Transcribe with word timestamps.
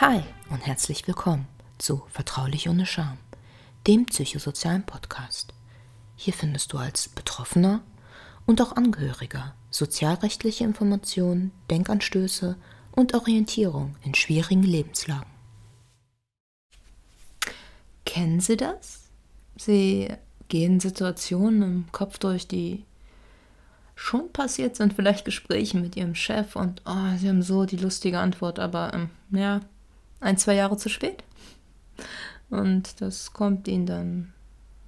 Hi 0.00 0.22
und 0.48 0.64
herzlich 0.64 1.08
willkommen 1.08 1.48
zu 1.76 2.04
Vertraulich 2.10 2.68
ohne 2.68 2.86
Scham, 2.86 3.18
dem 3.88 4.06
psychosozialen 4.06 4.86
Podcast. 4.86 5.52
Hier 6.14 6.32
findest 6.32 6.72
du 6.72 6.78
als 6.78 7.08
Betroffener 7.08 7.80
und 8.46 8.62
auch 8.62 8.76
Angehöriger 8.76 9.56
sozialrechtliche 9.70 10.62
Informationen, 10.62 11.50
Denkanstöße 11.68 12.56
und 12.92 13.12
Orientierung 13.14 13.96
in 14.04 14.14
schwierigen 14.14 14.62
Lebenslagen. 14.62 15.26
Kennen 18.04 18.38
Sie 18.38 18.56
das? 18.56 19.10
Sie 19.56 20.12
gehen 20.46 20.78
Situationen 20.78 21.62
im 21.62 21.90
Kopf 21.90 22.18
durch, 22.18 22.46
die 22.46 22.84
schon 23.96 24.32
passiert 24.32 24.76
sind, 24.76 24.92
vielleicht 24.92 25.24
Gespräche 25.24 25.76
mit 25.76 25.96
Ihrem 25.96 26.14
Chef 26.14 26.54
und 26.54 26.82
oh, 26.86 27.16
Sie 27.16 27.28
haben 27.28 27.42
so 27.42 27.64
die 27.64 27.78
lustige 27.78 28.20
Antwort, 28.20 28.60
aber 28.60 28.94
ähm, 28.94 29.10
ja, 29.32 29.60
ein, 30.20 30.36
zwei 30.36 30.54
Jahre 30.54 30.76
zu 30.76 30.88
spät. 30.88 31.22
Und 32.50 33.00
das 33.00 33.32
kommt 33.32 33.68
ihnen 33.68 33.86
dann 33.86 34.32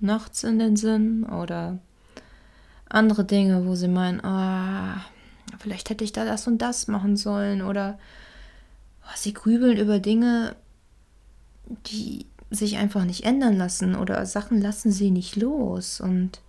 nachts 0.01 0.45
in 0.45 0.59
den 0.59 0.77
Sinn 0.77 1.25
oder 1.25 1.79
andere 2.89 3.25
Dinge, 3.25 3.67
wo 3.67 3.75
sie 3.75 3.89
meinen, 3.89 4.21
oh, 4.21 5.01
vielleicht 5.59 5.91
hätte 5.91 6.05
ich 6.05 6.13
da 6.13 6.25
das 6.25 6.47
und 6.47 6.59
das 6.59 6.89
machen 6.89 7.17
sollen 7.17 7.63
oder 7.63 7.99
oh, 9.05 9.13
sie 9.17 9.35
grübeln 9.35 9.77
über 9.77 9.99
Dinge, 9.99 10.57
die 11.87 12.27
sich 12.51 12.79
einfach 12.79 13.05
nicht 13.05 13.25
ändern 13.25 13.57
lassen 13.57 13.95
oder 13.95 14.27
Sachen 14.27 14.61
lassen 14.61 14.91
sie 14.91 15.11
nicht 15.11 15.37
los 15.37 16.01
und 16.01 16.41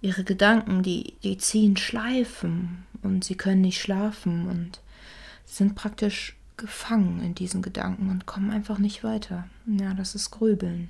ihre 0.00 0.24
Gedanken, 0.24 0.82
die, 0.82 1.14
die 1.22 1.38
ziehen 1.38 1.76
Schleifen 1.76 2.84
und 3.02 3.22
sie 3.22 3.36
können 3.36 3.60
nicht 3.60 3.80
schlafen 3.80 4.48
und 4.48 4.80
sind 5.44 5.74
praktisch 5.74 6.36
gefangen 6.60 7.20
in 7.22 7.34
diesen 7.34 7.62
Gedanken 7.62 8.10
und 8.10 8.26
kommen 8.26 8.50
einfach 8.50 8.78
nicht 8.78 9.02
weiter. 9.02 9.48
Ja, 9.66 9.94
das 9.94 10.14
ist 10.14 10.30
Grübeln. 10.30 10.88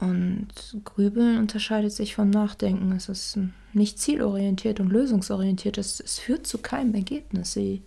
Und 0.00 0.48
Grübeln 0.84 1.38
unterscheidet 1.38 1.92
sich 1.92 2.14
vom 2.14 2.30
Nachdenken. 2.30 2.92
Es 2.92 3.08
ist 3.08 3.38
nicht 3.72 3.98
zielorientiert 3.98 4.80
und 4.80 4.90
lösungsorientiert. 4.90 5.78
Es, 5.78 6.00
es 6.00 6.18
führt 6.18 6.46
zu 6.46 6.58
keinem 6.58 6.94
Ergebnis. 6.94 7.52
Sie 7.52 7.82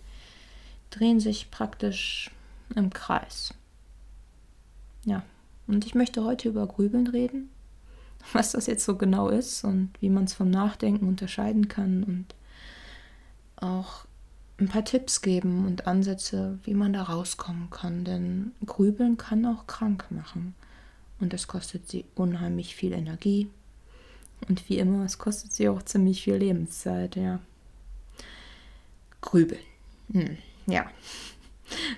drehen 0.90 1.20
sich 1.20 1.50
praktisch 1.50 2.30
im 2.74 2.90
Kreis. 2.90 3.54
Ja, 5.04 5.22
und 5.66 5.86
ich 5.86 5.94
möchte 5.94 6.24
heute 6.24 6.48
über 6.48 6.66
Grübeln 6.66 7.06
reden, 7.06 7.50
was 8.32 8.52
das 8.52 8.66
jetzt 8.66 8.84
so 8.84 8.96
genau 8.96 9.28
ist 9.28 9.64
und 9.64 9.90
wie 10.00 10.10
man 10.10 10.24
es 10.24 10.34
vom 10.34 10.50
Nachdenken 10.50 11.08
unterscheiden 11.08 11.68
kann 11.68 12.04
und 12.04 12.34
auch 13.56 14.07
ein 14.58 14.68
paar 14.68 14.84
Tipps 14.84 15.22
geben 15.22 15.66
und 15.66 15.86
Ansätze, 15.86 16.58
wie 16.64 16.74
man 16.74 16.92
da 16.92 17.04
rauskommen 17.04 17.70
kann. 17.70 18.04
Denn 18.04 18.52
Grübeln 18.66 19.16
kann 19.16 19.46
auch 19.46 19.66
krank 19.66 20.06
machen. 20.10 20.54
Und 21.20 21.32
es 21.34 21.48
kostet 21.48 21.88
sie 21.88 22.04
unheimlich 22.14 22.74
viel 22.74 22.92
Energie. 22.92 23.48
Und 24.48 24.68
wie 24.68 24.78
immer, 24.78 25.04
es 25.04 25.18
kostet 25.18 25.52
sie 25.52 25.68
auch 25.68 25.82
ziemlich 25.82 26.22
viel 26.22 26.36
Lebenszeit, 26.36 27.16
ja. 27.16 27.40
Grübeln. 29.20 29.60
Hm, 30.12 30.38
ja. 30.66 30.86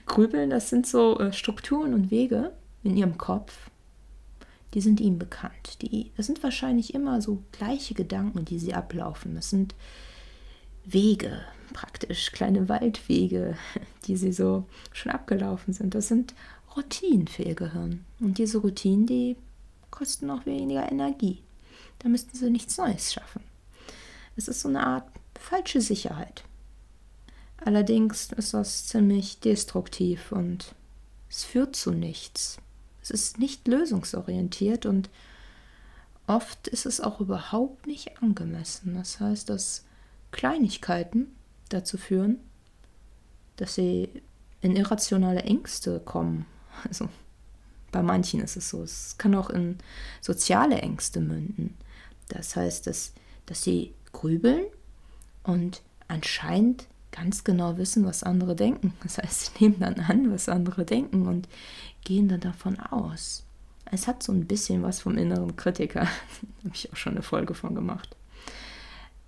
Grübeln, 0.06 0.50
das 0.50 0.70
sind 0.70 0.86
so 0.86 1.18
äh, 1.18 1.32
Strukturen 1.32 1.94
und 1.94 2.10
Wege 2.10 2.52
in 2.82 2.96
ihrem 2.96 3.18
Kopf. 3.18 3.70
Die 4.74 4.80
sind 4.80 5.00
ihnen 5.00 5.18
bekannt. 5.18 5.82
Die, 5.82 6.12
das 6.16 6.26
sind 6.26 6.42
wahrscheinlich 6.42 6.94
immer 6.94 7.20
so 7.20 7.42
gleiche 7.52 7.94
Gedanken, 7.94 8.44
die 8.44 8.58
sie 8.58 8.74
ablaufen. 8.74 9.34
Das 9.34 9.50
sind 9.50 9.74
Wege, 10.84 11.40
praktisch 11.72 12.32
kleine 12.32 12.68
Waldwege, 12.68 13.56
die 14.06 14.16
sie 14.16 14.32
so 14.32 14.64
schon 14.92 15.12
abgelaufen 15.12 15.72
sind. 15.72 15.94
Das 15.94 16.08
sind 16.08 16.34
Routinen 16.76 17.28
für 17.28 17.42
ihr 17.42 17.54
Gehirn. 17.54 18.04
Und 18.20 18.38
diese 18.38 18.58
Routinen, 18.58 19.06
die 19.06 19.36
kosten 19.90 20.30
auch 20.30 20.46
weniger 20.46 20.90
Energie. 20.90 21.42
Da 21.98 22.08
müssten 22.08 22.36
sie 22.36 22.50
nichts 22.50 22.78
Neues 22.78 23.12
schaffen. 23.12 23.42
Es 24.36 24.48
ist 24.48 24.60
so 24.60 24.68
eine 24.68 24.86
Art 24.86 25.08
falsche 25.38 25.80
Sicherheit. 25.80 26.44
Allerdings 27.62 28.32
ist 28.32 28.54
das 28.54 28.86
ziemlich 28.86 29.40
destruktiv 29.40 30.32
und 30.32 30.74
es 31.28 31.44
führt 31.44 31.76
zu 31.76 31.92
nichts. 31.92 32.58
Es 33.02 33.10
ist 33.10 33.38
nicht 33.38 33.68
lösungsorientiert 33.68 34.86
und 34.86 35.10
oft 36.26 36.68
ist 36.68 36.86
es 36.86 37.00
auch 37.00 37.20
überhaupt 37.20 37.86
nicht 37.86 38.22
angemessen. 38.22 38.94
Das 38.94 39.20
heißt, 39.20 39.50
dass 39.50 39.84
Kleinigkeiten 40.30 41.34
dazu 41.70 41.96
führen, 41.96 42.38
dass 43.56 43.74
sie 43.74 44.08
in 44.60 44.76
irrationale 44.76 45.42
Ängste 45.42 46.00
kommen. 46.00 46.46
Also 46.86 47.08
bei 47.92 48.02
manchen 48.02 48.40
ist 48.40 48.56
es 48.56 48.70
so. 48.70 48.82
Es 48.82 49.16
kann 49.18 49.34
auch 49.34 49.50
in 49.50 49.78
soziale 50.20 50.78
Ängste 50.78 51.20
münden. 51.20 51.76
Das 52.28 52.56
heißt, 52.56 52.86
dass, 52.86 53.12
dass 53.46 53.62
sie 53.62 53.94
grübeln 54.12 54.64
und 55.42 55.82
anscheinend 56.08 56.86
ganz 57.12 57.42
genau 57.44 57.76
wissen, 57.76 58.04
was 58.04 58.22
andere 58.22 58.54
denken. 58.54 58.94
Das 59.02 59.18
heißt, 59.18 59.56
sie 59.58 59.64
nehmen 59.64 59.80
dann 59.80 60.00
an, 60.00 60.32
was 60.32 60.48
andere 60.48 60.84
denken 60.84 61.26
und 61.26 61.48
gehen 62.04 62.28
dann 62.28 62.40
davon 62.40 62.78
aus. 62.78 63.44
Es 63.86 64.06
hat 64.06 64.22
so 64.22 64.32
ein 64.32 64.46
bisschen 64.46 64.82
was 64.82 65.00
vom 65.00 65.18
inneren 65.18 65.56
Kritiker. 65.56 66.02
da 66.04 66.64
habe 66.64 66.74
ich 66.74 66.92
auch 66.92 66.96
schon 66.96 67.14
eine 67.14 67.22
Folge 67.22 67.54
von 67.54 67.74
gemacht. 67.74 68.16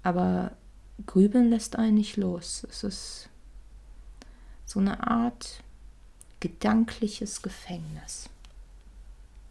Aber 0.05 0.53
Grübeln 1.07 1.51
lässt 1.51 1.77
einen 1.77 1.95
nicht 1.95 2.17
los. 2.17 2.67
Es 2.69 2.85
ist 2.85 3.29
so 4.67 4.81
eine 4.81 5.07
Art 5.07 5.63
gedankliches 6.41 7.43
Gefängnis. 7.43 8.29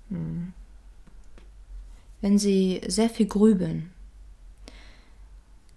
Hm. 0.09 0.53
Wenn 2.21 2.37
Sie 2.37 2.81
sehr 2.87 3.09
viel 3.09 3.27
grübeln, 3.27 3.91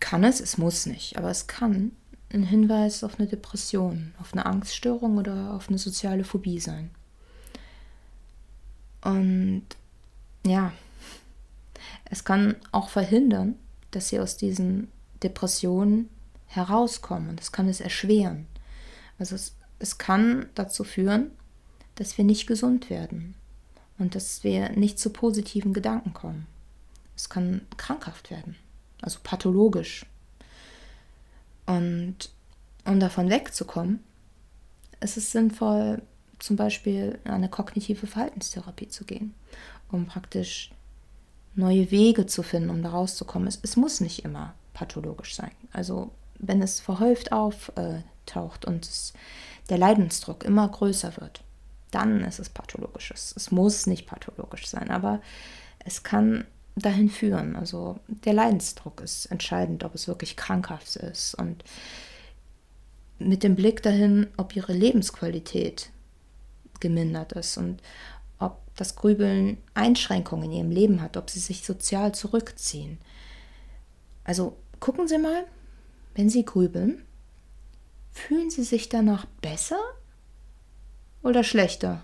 kann 0.00 0.24
es, 0.24 0.40
es 0.40 0.58
muss 0.58 0.86
nicht, 0.86 1.16
aber 1.16 1.30
es 1.30 1.46
kann 1.46 1.92
ein 2.32 2.42
Hinweis 2.42 3.04
auf 3.04 3.18
eine 3.18 3.28
Depression, 3.28 4.12
auf 4.20 4.32
eine 4.32 4.44
Angststörung 4.44 5.16
oder 5.16 5.52
auf 5.54 5.68
eine 5.68 5.78
soziale 5.78 6.24
Phobie 6.24 6.60
sein. 6.60 6.90
Und 9.02 9.64
ja, 10.44 10.72
es 12.06 12.24
kann 12.24 12.56
auch 12.72 12.88
verhindern, 12.88 13.54
dass 13.92 14.08
Sie 14.08 14.18
aus 14.18 14.36
diesen 14.36 14.88
Depression 15.22 16.08
herauskommen. 16.46 17.30
Und 17.30 17.40
das 17.40 17.52
kann 17.52 17.68
es 17.68 17.80
erschweren. 17.80 18.46
Also 19.18 19.34
es, 19.34 19.54
es 19.78 19.98
kann 19.98 20.46
dazu 20.54 20.84
führen, 20.84 21.30
dass 21.96 22.18
wir 22.18 22.24
nicht 22.24 22.46
gesund 22.46 22.90
werden 22.90 23.34
und 23.98 24.14
dass 24.14 24.44
wir 24.44 24.70
nicht 24.70 24.98
zu 24.98 25.10
positiven 25.10 25.72
Gedanken 25.72 26.12
kommen. 26.12 26.46
Es 27.16 27.28
kann 27.28 27.60
krankhaft 27.76 28.30
werden, 28.30 28.56
also 29.00 29.20
pathologisch. 29.22 30.04
Und 31.66 32.30
um 32.84 32.98
davon 32.98 33.30
wegzukommen, 33.30 34.00
ist 35.00 35.16
es 35.16 35.30
sinnvoll, 35.30 36.02
zum 36.38 36.56
Beispiel 36.56 37.18
in 37.24 37.30
eine 37.30 37.48
kognitive 37.48 38.06
Verhaltenstherapie 38.06 38.88
zu 38.88 39.04
gehen, 39.04 39.34
um 39.90 40.06
praktisch 40.06 40.72
neue 41.54 41.90
Wege 41.90 42.26
zu 42.26 42.42
finden, 42.42 42.70
um 42.70 42.82
da 42.82 42.90
rauszukommen. 42.90 43.46
Es, 43.46 43.60
es 43.62 43.76
muss 43.76 44.00
nicht 44.00 44.24
immer 44.24 44.54
pathologisch 44.74 45.34
sein. 45.34 45.52
Also 45.72 46.10
wenn 46.38 46.60
es 46.60 46.80
verhäuft 46.80 47.32
auftaucht 47.32 48.64
und 48.66 48.84
es, 48.84 49.14
der 49.70 49.78
Leidensdruck 49.78 50.44
immer 50.44 50.68
größer 50.68 51.16
wird, 51.18 51.42
dann 51.90 52.22
ist 52.24 52.40
es 52.40 52.48
pathologisch. 52.48 53.10
Es, 53.12 53.32
es 53.36 53.50
muss 53.50 53.86
nicht 53.86 54.06
pathologisch 54.06 54.66
sein, 54.66 54.90
aber 54.90 55.20
es 55.78 56.02
kann 56.02 56.44
dahin 56.76 57.08
führen. 57.08 57.56
Also 57.56 58.00
der 58.08 58.32
Leidensdruck 58.32 59.00
ist 59.00 59.26
entscheidend, 59.26 59.84
ob 59.84 59.94
es 59.94 60.08
wirklich 60.08 60.36
krankhaft 60.36 60.96
ist 60.96 61.34
und 61.34 61.64
mit 63.18 63.44
dem 63.44 63.54
Blick 63.54 63.82
dahin, 63.82 64.26
ob 64.36 64.56
ihre 64.56 64.72
Lebensqualität 64.72 65.90
gemindert 66.80 67.32
ist 67.32 67.56
und 67.56 67.80
ob 68.40 68.60
das 68.74 68.96
Grübeln 68.96 69.58
Einschränkungen 69.74 70.46
in 70.46 70.52
ihrem 70.52 70.70
Leben 70.70 71.00
hat, 71.00 71.16
ob 71.16 71.30
sie 71.30 71.38
sich 71.38 71.64
sozial 71.64 72.12
zurückziehen. 72.12 72.98
Also 74.24 74.56
Gucken 74.84 75.08
Sie 75.08 75.16
mal, 75.16 75.46
wenn 76.14 76.28
Sie 76.28 76.44
grübeln, 76.44 77.06
fühlen 78.12 78.50
Sie 78.50 78.64
sich 78.64 78.90
danach 78.90 79.24
besser 79.40 79.80
oder 81.22 81.42
schlechter? 81.42 82.02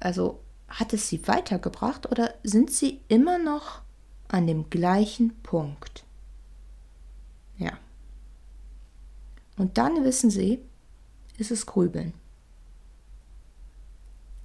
Also 0.00 0.40
hat 0.68 0.92
es 0.92 1.08
Sie 1.08 1.26
weitergebracht 1.26 2.12
oder 2.12 2.34
sind 2.42 2.70
Sie 2.70 3.00
immer 3.08 3.38
noch 3.38 3.80
an 4.28 4.46
dem 4.46 4.68
gleichen 4.68 5.34
Punkt? 5.42 6.04
Ja. 7.56 7.78
Und 9.56 9.78
dann 9.78 10.04
wissen 10.04 10.28
Sie, 10.30 10.60
ist 11.38 11.50
es 11.50 11.64
Grübeln. 11.64 12.12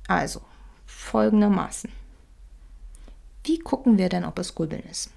Also, 0.08 0.40
folgendermaßen. 0.86 1.92
Wie 3.44 3.60
gucken 3.60 3.98
wir 3.98 4.08
denn, 4.08 4.24
ob 4.24 4.40
es 4.40 4.56
Grübeln 4.56 4.84
ist? 4.84 5.12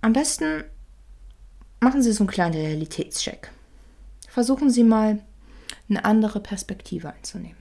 Am 0.00 0.12
besten 0.12 0.64
machen 1.80 2.02
Sie 2.02 2.12
so 2.12 2.24
einen 2.24 2.30
kleinen 2.30 2.54
Realitätscheck. 2.54 3.50
Versuchen 4.28 4.70
Sie 4.70 4.84
mal 4.84 5.20
eine 5.88 6.04
andere 6.04 6.40
Perspektive 6.40 7.12
einzunehmen. 7.12 7.58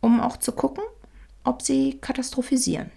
Um 0.00 0.20
auch 0.20 0.36
zu 0.36 0.52
gucken, 0.52 0.84
ob 1.44 1.62
sie 1.62 1.98
katastrophisieren. 2.00 2.90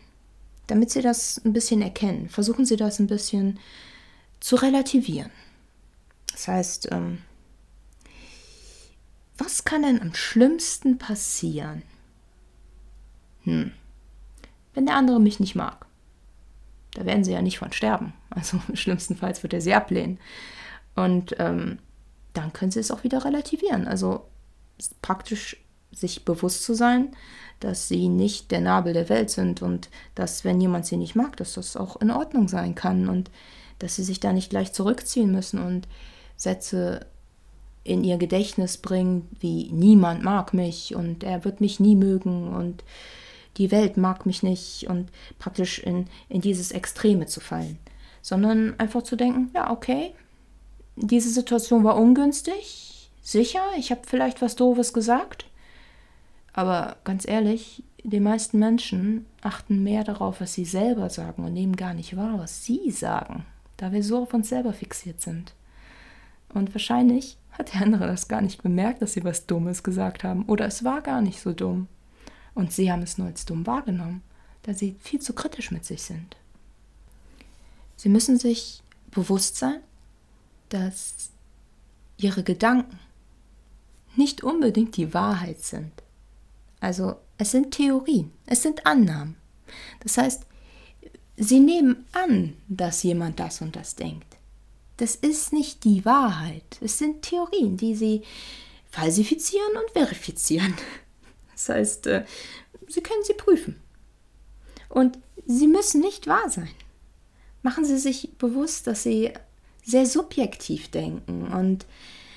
Damit 0.68 0.90
sie 0.90 1.02
das 1.02 1.40
ein 1.46 1.54
bisschen 1.54 1.82
erkennen, 1.82 2.30
versuchen 2.30 2.66
sie 2.66 2.76
das 2.76 3.00
ein 3.00 3.08
bisschen 3.08 3.60
zu 4.40 4.56
relativieren. 4.56 5.32
Das 6.32 6.48
heißt, 6.48 6.92
ähm, 6.92 7.20
was 9.38 9.64
kann 9.64 9.84
denn 9.84 10.02
am 10.02 10.14
schlimmsten 10.16 10.98
passieren? 10.98 11.84
Hm. 13.44 13.72
Wenn 14.74 14.86
der 14.86 14.96
andere 14.96 15.20
mich 15.20 15.40
nicht 15.40 15.56
mag. 15.56 15.86
Da 16.96 17.06
werden 17.06 17.24
sie 17.24 17.34
ja 17.34 17.42
nicht 17.42 17.60
von 17.60 17.72
sterben. 17.72 18.14
Also 18.32 18.60
schlimmstenfalls 18.74 19.44
wird 19.44 19.54
er 19.54 19.62
sie 19.62 19.74
ablehnen. 19.74 20.18
Und 20.96 21.36
ähm, 21.38 21.78
dann 22.34 22.52
können 22.54 22.72
sie 22.72 22.80
es 22.80 22.92
auch 22.92 23.04
wieder 23.04 23.24
relativieren. 23.24 23.88
Also 23.88 24.26
praktisch 25.02 25.58
sich 25.92 26.26
bewusst 26.26 26.64
zu 26.64 26.74
sein, 26.74 27.16
dass 27.60 27.88
sie 27.88 28.10
nicht 28.10 28.52
der 28.52 28.62
Nabel 28.62 28.94
der 28.94 29.10
Welt 29.10 29.30
sind 29.30 29.62
und 29.62 29.90
dass, 30.14 30.44
wenn 30.44 30.60
jemand 30.60 30.86
sie 30.86 30.98
nicht 30.98 31.16
mag, 31.16 31.38
dass 31.38 31.54
das 31.54 31.78
auch 31.78 32.02
in 32.02 32.12
Ordnung 32.12 32.48
sein 32.48 32.76
kann 32.76 33.08
und 33.08 33.32
dass 33.80 33.96
sie 33.96 34.04
sich 34.04 34.20
da 34.20 34.34
nicht 34.34 34.50
gleich 34.50 34.74
zurückziehen 34.74 35.32
müssen 35.32 35.60
und 35.60 35.88
Sätze 36.36 37.06
in 37.84 38.04
ihr 38.04 38.18
Gedächtnis 38.18 38.78
bringen, 38.78 39.30
wie 39.40 39.72
niemand 39.72 40.24
mag 40.24 40.54
mich 40.54 40.96
und 40.96 41.24
er 41.24 41.46
wird 41.46 41.62
mich 41.62 41.80
nie 41.80 41.96
mögen 41.96 42.50
und 42.50 42.84
die 43.58 43.72
Welt 43.72 43.98
mag 43.98 44.26
mich 44.26 44.44
nicht 44.44 44.88
und 44.88 45.10
praktisch 45.40 45.80
in, 45.80 46.08
in 46.30 46.42
dieses 46.42 46.72
Extreme 46.72 47.26
zu 47.26 47.40
fallen, 47.40 47.78
sondern 48.22 48.80
einfach 48.80 49.04
zu 49.04 49.16
denken, 49.16 49.52
ja, 49.54 49.72
okay, 49.72 50.14
diese 50.96 51.30
Situation 51.30 51.84
war 51.84 51.98
ungünstig, 51.98 53.10
sicher, 53.22 53.64
ich 53.78 53.92
habe 53.92 54.02
vielleicht 54.06 54.42
was 54.42 54.56
Doofes 54.56 54.94
gesagt, 54.94 55.46
aber 56.54 56.98
ganz 57.04 57.28
ehrlich, 57.28 57.84
die 58.04 58.20
meisten 58.20 58.60
Menschen 58.60 59.26
achten 59.42 59.84
mehr 59.84 60.04
darauf, 60.04 60.40
was 60.40 60.54
sie 60.54 60.66
selber 60.66 61.10
sagen 61.10 61.44
und 61.44 61.54
nehmen 61.54 61.76
gar 61.76 61.94
nicht 61.94 62.16
wahr, 62.16 62.38
was 62.38 62.64
sie 62.64 62.92
sagen, 62.92 63.46
da 63.78 63.92
wir 63.92 64.04
so 64.04 64.24
auf 64.24 64.34
uns 64.34 64.50
selber 64.50 64.74
fixiert 64.74 65.22
sind. 65.22 65.54
Und 66.54 66.74
wahrscheinlich 66.74 67.38
hat 67.52 67.74
der 67.74 67.82
andere 67.82 68.08
das 68.08 68.28
gar 68.28 68.42
nicht 68.42 68.62
bemerkt, 68.64 69.02
dass 69.02 69.14
sie 69.14 69.24
was 69.24 69.48
Dummes 69.48 69.84
gesagt 69.84 70.24
haben. 70.24 70.46
Oder 70.46 70.66
es 70.66 70.84
war 70.84 71.02
gar 71.02 71.22
nicht 71.22 71.42
so 71.42 71.52
dumm. 71.52 71.88
Und 72.56 72.72
sie 72.72 72.92
haben 72.92 73.04
es 73.04 73.18
nur 73.18 73.28
als 73.28 73.46
dumm 73.46 73.68
wahrgenommen, 73.68 74.24
da 74.64 74.74
sie 74.74 74.96
viel 75.00 75.22
zu 75.22 75.34
kritisch 75.34 75.70
mit 75.70 75.86
sich 75.86 76.02
sind. 76.02 76.36
Sie 77.98 78.10
müssen 78.10 78.40
sich 78.40 78.82
bewusst 79.12 79.58
sein, 79.58 79.82
dass 80.70 81.30
ihre 82.18 82.44
Gedanken 82.44 83.00
nicht 84.16 84.44
unbedingt 84.44 84.98
die 84.98 85.14
Wahrheit 85.14 85.62
sind. 85.62 85.92
Also 86.80 87.18
es 87.38 87.52
sind 87.52 87.72
Theorien, 87.72 88.32
es 88.46 88.62
sind 88.62 88.86
Annahmen. 88.86 89.36
Das 90.00 90.18
heißt, 90.18 90.46
sie 91.38 91.60
nehmen 91.60 92.06
an, 92.14 92.56
dass 92.68 93.04
jemand 93.04 93.40
das 93.40 93.62
und 93.62 93.76
das 93.76 93.96
denkt. 93.96 94.38
Das 94.98 95.16
ist 95.16 95.52
nicht 95.52 95.84
die 95.84 96.06
Wahrheit. 96.06 96.80
Es 96.82 96.98
sind 96.98 97.22
Theorien, 97.22 97.76
die 97.76 97.96
sie 97.96 98.22
falsifizieren 98.90 99.76
und 99.76 99.92
verifizieren. 99.92 100.74
Das 101.56 101.70
heißt, 101.70 102.08
äh, 102.08 102.26
sie 102.88 103.02
können 103.02 103.24
sie 103.24 103.34
prüfen. 103.34 103.82
Und 104.90 105.18
sie 105.46 105.68
müssen 105.68 106.02
nicht 106.02 106.28
wahr 106.28 106.50
sein. 106.50 106.70
Machen 107.66 107.84
Sie 107.84 107.98
sich 107.98 108.38
bewusst, 108.38 108.86
dass 108.86 109.02
Sie 109.02 109.32
sehr 109.84 110.06
subjektiv 110.06 110.92
denken 110.92 111.48
und 111.48 111.88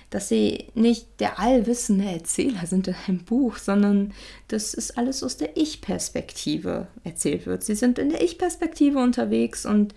dass 0.08 0.30
Sie 0.30 0.68
nicht 0.74 1.20
der 1.20 1.38
allwissende 1.38 2.06
Erzähler 2.06 2.66
sind 2.66 2.90
im 3.08 3.24
Buch, 3.24 3.58
sondern 3.58 4.14
dass 4.48 4.72
es 4.72 4.96
alles 4.96 5.22
aus 5.22 5.36
der 5.36 5.54
Ich-Perspektive 5.58 6.86
erzählt 7.04 7.44
wird. 7.44 7.62
Sie 7.62 7.74
sind 7.74 7.98
in 7.98 8.08
der 8.08 8.22
Ich-Perspektive 8.22 9.00
unterwegs 9.00 9.66
und 9.66 9.94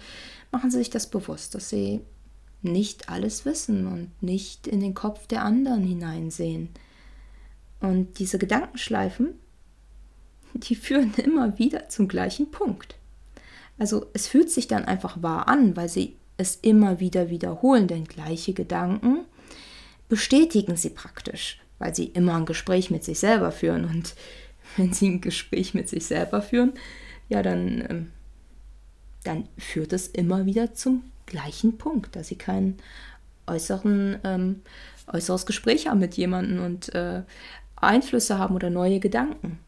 machen 0.52 0.70
Sie 0.70 0.80
sich 0.80 0.90
das 0.90 1.10
bewusst, 1.10 1.56
dass 1.56 1.70
Sie 1.70 2.02
nicht 2.62 3.08
alles 3.08 3.46
wissen 3.46 3.88
und 3.88 4.12
nicht 4.22 4.68
in 4.68 4.82
den 4.82 4.94
Kopf 4.94 5.28
der 5.28 5.46
anderen 5.46 5.84
hineinsehen. 5.84 6.70
Und 7.82 8.20
diese 8.20 8.38
Gedankenschleifen, 8.38 9.34
die 10.54 10.76
führen 10.76 11.14
immer 11.16 11.58
wieder 11.58 11.90
zum 11.90 12.08
gleichen 12.08 12.52
Punkt. 12.52 12.96
Also 13.78 14.06
es 14.14 14.28
fühlt 14.28 14.52
sich 14.52 14.68
dann 14.68 14.86
einfach 14.86 15.22
wahr 15.24 15.48
an, 15.48 15.76
weil 15.76 15.90
sie 15.90 16.16
es 16.38 16.56
immer 16.58 17.00
wieder 17.00 17.30
wiederholen, 17.30 17.88
denn 17.88 18.06
gleiche 18.06 18.54
Gedanken 18.54 19.26
bestätigen 20.10 20.76
sie 20.76 20.90
praktisch, 20.90 21.60
weil 21.80 21.96
sie 21.96 22.06
immer 22.06 22.36
ein 22.36 22.46
Gespräch 22.46 22.92
mit 22.92 23.04
sich 23.04 23.20
selber 23.20 23.52
führen. 23.52 23.86
Und 23.86 24.16
wenn 24.78 24.94
sie 24.94 25.10
ein 25.10 25.22
Gespräch 25.22 25.74
mit 25.74 25.90
sich 25.90 26.06
selber 26.06 26.42
führen, 26.42 26.74
ja, 27.30 27.42
dann, 27.42 27.86
ähm, 27.90 28.12
dann 29.24 29.48
führt 29.58 29.94
es 29.94 30.08
immer 30.08 30.46
wieder 30.46 30.74
zum 30.74 31.04
gleichen 31.26 31.78
Punkt, 31.78 32.16
dass 32.16 32.28
sie 32.28 32.36
kein 32.36 32.78
äußeren, 33.48 34.20
ähm, 34.24 34.62
äußeres 35.08 35.46
Gespräch 35.46 35.88
haben 35.88 36.00
mit 36.00 36.16
jemandem 36.16 36.64
und 36.64 36.94
äh, 36.94 37.24
Einflüsse 37.84 38.38
haben 38.38 38.56
oder 38.56 38.70
neue 38.70 39.00
Gedanken. 39.00 39.60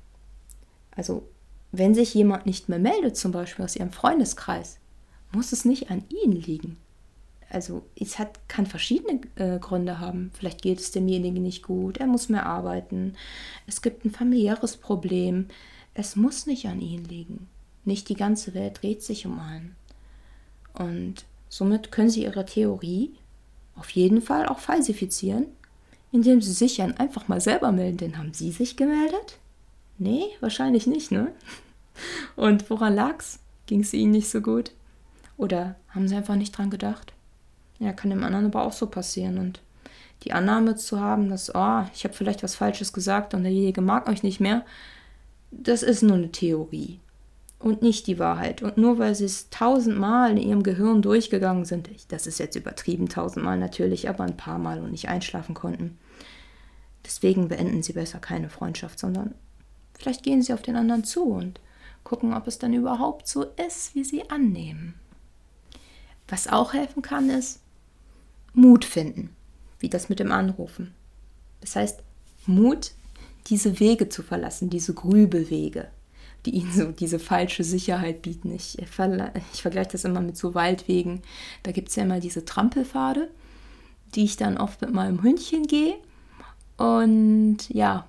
Also 0.96 1.28
wenn 1.72 1.96
sich 1.96 2.14
jemand 2.14 2.46
nicht 2.46 2.70
mehr 2.70 2.80
meldet, 2.80 3.18
zum 3.18 3.32
Beispiel 3.32 3.66
aus 3.66 3.76
ihrem 3.76 3.92
Freundeskreis, 3.92 4.78
muss 5.32 5.52
es 5.52 5.66
nicht 5.66 5.90
an 5.90 6.04
ihnen 6.10 6.36
liegen. 6.36 6.78
Also 7.50 7.84
es 8.00 8.18
hat, 8.20 8.48
kann 8.48 8.66
verschiedene 8.66 9.22
äh, 9.36 9.60
Gründe 9.60 10.00
haben. 10.00 10.32
Vielleicht 10.34 10.62
geht 10.62 10.80
es 10.80 10.92
demjenigen 10.92 11.44
nicht 11.44 11.64
gut, 11.64 11.98
er 11.98 12.08
muss 12.08 12.30
mehr 12.30 12.46
arbeiten, 12.46 13.16
es 13.68 13.82
gibt 13.82 14.06
ein 14.06 14.12
familiäres 14.12 14.78
Problem. 14.78 15.48
Es 15.96 16.16
muss 16.16 16.48
nicht 16.48 16.66
an 16.66 16.82
ihnen 16.82 17.06
liegen. 17.06 17.48
Nicht 17.86 18.10
die 18.10 18.16
ganze 18.16 18.54
Welt 18.54 18.82
dreht 18.82 19.04
sich 19.04 19.28
um 19.28 19.40
einen. 19.40 19.76
Und 20.74 21.26
somit 21.50 21.92
können 21.92 22.10
sie 22.10 22.24
ihre 22.24 22.46
Theorie 22.46 23.14
auf 23.76 23.90
jeden 23.92 24.22
Fall 24.22 24.48
auch 24.48 24.60
falsifizieren, 24.60 25.48
indem 26.14 26.42
sie 26.42 26.54
sich 26.54 26.78
dann 26.78 26.96
einfach 26.98 27.28
mal 27.28 27.42
selber 27.42 27.74
melden. 27.74 27.98
Denn 27.98 28.18
haben 28.18 28.34
sie 28.34 28.52
sich 28.52 28.78
gemeldet? 28.78 29.40
Nee, 29.98 30.24
wahrscheinlich 30.40 30.88
nicht, 30.88 31.12
ne? 31.12 31.34
Und 32.38 32.70
woran 32.70 32.96
lag's? 32.96 33.40
Ging 33.66 33.82
es 33.82 33.94
ihnen 33.94 34.12
nicht 34.12 34.30
so 34.30 34.40
gut? 34.40 34.72
Oder 35.38 35.76
haben 35.90 36.08
sie 36.08 36.16
einfach 36.16 36.36
nicht 36.36 36.58
dran 36.58 36.70
gedacht? 36.70 37.14
Ja, 37.80 37.92
kann 37.92 38.12
dem 38.12 38.24
anderen 38.24 38.46
aber 38.46 38.64
auch 38.64 38.72
so 38.72 38.88
passieren. 38.88 39.40
Und 39.40 39.62
die 40.24 40.32
Annahme 40.32 40.76
zu 40.76 41.02
haben, 41.02 41.30
dass, 41.30 41.54
oh, 41.54 41.84
ich 41.94 42.04
habe 42.04 42.14
vielleicht 42.14 42.44
was 42.44 42.56
Falsches 42.56 42.94
gesagt 42.94 43.34
und 43.34 43.44
derjenige 43.44 43.82
mag 43.82 44.08
euch 44.08 44.24
nicht 44.24 44.40
mehr, 44.40 44.64
das 45.52 45.84
ist 45.84 46.04
nur 46.04 46.18
eine 46.18 46.32
Theorie 46.32 47.00
und 47.64 47.82
nicht 47.82 48.08
die 48.08 48.20
Wahrheit. 48.20 48.62
Und 48.62 48.78
nur 48.78 49.00
weil 49.00 49.16
sie 49.16 49.26
es 49.26 49.50
tausendmal 49.50 50.32
in 50.32 50.38
ihrem 50.38 50.64
Gehirn 50.64 51.02
durchgegangen 51.02 51.66
sind, 51.66 51.90
das 52.10 52.28
ist 52.28 52.40
jetzt 52.40 52.56
übertrieben, 52.56 53.10
tausendmal 53.10 53.58
natürlich, 53.58 54.10
aber 54.10 54.24
ein 54.24 54.38
paar 54.38 54.60
Mal 54.60 54.82
und 54.82 54.92
nicht 54.92 55.10
einschlafen 55.10 55.56
konnten. 55.56 55.98
Deswegen 57.06 57.48
beenden 57.48 57.84
sie 57.84 57.94
besser 57.94 58.20
keine 58.20 58.50
Freundschaft, 58.50 59.00
sondern 59.00 59.36
vielleicht 59.98 60.24
gehen 60.24 60.42
sie 60.42 60.54
auf 60.54 60.62
den 60.62 60.76
anderen 60.76 61.04
zu 61.04 61.24
und 61.24 61.60
gucken, 62.04 62.34
ob 62.34 62.48
es 62.48 62.60
dann 62.60 62.74
überhaupt 62.74 63.28
so 63.28 63.44
ist, 63.66 63.96
wie 63.96 64.04
sie 64.04 64.30
annehmen. 64.30 64.96
Was 66.28 66.48
auch 66.48 66.74
helfen 66.74 67.02
kann, 67.02 67.30
ist 67.30 67.62
Mut 68.54 68.86
finden, 68.86 69.36
wie 69.80 69.90
das 69.90 70.10
mit 70.10 70.20
dem 70.20 70.32
Anrufen. 70.32 70.94
Das 71.62 71.76
heißt, 71.76 72.02
Mut, 72.46 72.92
diese 73.48 73.80
Wege 73.80 74.10
zu 74.10 74.24
verlassen, 74.24 74.70
diese 74.70 74.94
Grübelwege, 74.94 75.88
die 76.46 76.52
ihnen 76.52 76.72
so 76.72 76.92
diese 76.92 77.20
falsche 77.20 77.64
Sicherheit 77.64 78.22
bieten. 78.22 78.54
Ich, 78.54 78.78
ich 78.80 78.90
vergleiche 78.90 79.92
das 79.92 80.04
immer 80.04 80.22
mit 80.22 80.38
so 80.38 80.54
Waldwegen. 80.54 81.22
Da 81.64 81.72
gibt 81.72 81.90
es 81.90 81.96
ja 81.96 82.04
immer 82.04 82.20
diese 82.20 82.46
Trampelpfade, 82.46 83.30
die 84.16 84.26
ich 84.26 84.38
dann 84.38 84.58
oft 84.58 84.82
mit 84.82 84.94
meinem 84.94 85.24
Hündchen 85.24 85.68
gehe. 85.68 85.96
Und 86.78 87.70
ja, 87.70 88.08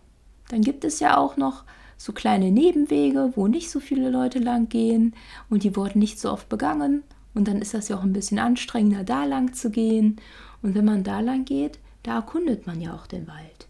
dann 0.49 0.63
gibt 0.63 0.85
es 0.85 1.01
ja 1.01 1.17
auch 1.17 1.37
noch 1.37 1.65
so 1.97 2.13
kleine 2.13 2.51
Nebenwege, 2.51 3.33
wo 3.37 3.47
nicht 3.47 3.71
so 3.71 3.81
viele 3.81 4.11
Leute 4.11 4.39
lang 4.39 4.69
gehen 4.69 5.15
und 5.49 5.63
die 5.63 5.77
wurden 5.77 6.01
nicht 6.01 6.19
so 6.21 6.31
oft 6.31 6.49
begangen. 6.49 7.03
Und 7.35 7.49
dann 7.49 7.61
ist 7.61 7.75
das 7.75 7.89
ja 7.89 7.97
auch 7.97 8.03
ein 8.03 8.13
bisschen 8.13 8.39
anstrengender, 8.39 9.05
da 9.05 9.25
lang 9.25 9.55
zu 9.55 9.71
gehen. 9.71 10.21
Und 10.63 10.75
wenn 10.75 10.85
man 10.85 11.03
da 11.03 11.21
lang 11.21 11.45
geht, 11.45 11.79
da 12.03 12.17
erkundet 12.17 12.67
man 12.67 12.81
ja 12.81 12.95
auch 12.95 13.07
den 13.07 13.27
Wald. 13.27 13.67